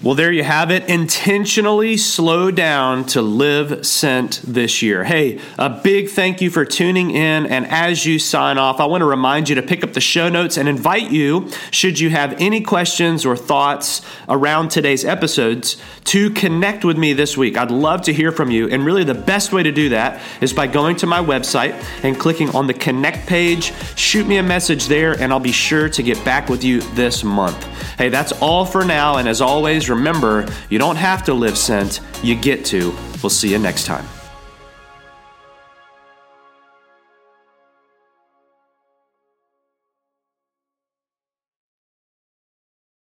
Well, 0.01 0.15
there 0.15 0.31
you 0.31 0.45
have 0.45 0.71
it. 0.71 0.87
Intentionally 0.89 1.97
slow 1.97 2.51
down 2.51 3.03
to 3.07 3.21
live 3.21 3.85
sent 3.85 4.41
this 4.47 4.81
year. 4.81 5.03
Hey, 5.03 5.41
a 5.57 5.69
big 5.69 6.07
thank 6.07 6.39
you 6.39 6.49
for 6.49 6.63
tuning 6.63 7.11
in. 7.11 7.45
And 7.45 7.67
as 7.67 8.05
you 8.05 8.17
sign 8.17 8.57
off, 8.57 8.79
I 8.79 8.85
want 8.85 9.01
to 9.01 9.05
remind 9.05 9.49
you 9.49 9.55
to 9.55 9.61
pick 9.61 9.83
up 9.83 9.91
the 9.91 9.99
show 9.99 10.29
notes 10.29 10.55
and 10.55 10.69
invite 10.69 11.11
you, 11.11 11.49
should 11.71 11.99
you 11.99 12.11
have 12.11 12.33
any 12.39 12.61
questions 12.61 13.25
or 13.25 13.35
thoughts 13.35 14.01
around 14.29 14.69
today's 14.69 15.03
episodes, 15.03 15.75
to 16.05 16.29
connect 16.29 16.85
with 16.85 16.97
me 16.97 17.11
this 17.11 17.35
week. 17.35 17.57
I'd 17.57 17.69
love 17.69 18.03
to 18.03 18.13
hear 18.13 18.31
from 18.31 18.51
you. 18.51 18.69
And 18.69 18.85
really, 18.85 19.03
the 19.03 19.13
best 19.13 19.51
way 19.51 19.63
to 19.63 19.71
do 19.73 19.89
that 19.89 20.21
is 20.39 20.53
by 20.53 20.67
going 20.67 20.95
to 20.97 21.07
my 21.07 21.19
website 21.19 21.73
and 22.05 22.17
clicking 22.17 22.49
on 22.55 22.67
the 22.67 22.73
connect 22.73 23.27
page. 23.27 23.73
Shoot 23.97 24.25
me 24.25 24.37
a 24.37 24.43
message 24.43 24.85
there, 24.87 25.21
and 25.21 25.33
I'll 25.33 25.41
be 25.41 25.51
sure 25.51 25.89
to 25.89 26.01
get 26.01 26.23
back 26.23 26.47
with 26.47 26.63
you 26.63 26.79
this 26.93 27.21
month. 27.25 27.61
Hey, 27.97 28.07
that's 28.07 28.31
all 28.31 28.65
for 28.65 28.85
now. 28.85 29.17
And 29.17 29.27
as 29.27 29.41
always, 29.79 29.89
remember, 29.89 30.45
you 30.69 30.77
don't 30.77 30.97
have 30.97 31.23
to 31.23 31.33
live 31.33 31.57
sent, 31.57 32.01
you 32.21 32.35
get 32.35 32.65
to. 32.65 32.91
We'll 33.23 33.29
see 33.29 33.51
you 33.51 33.59
next 33.59 33.85
time. 33.85 34.05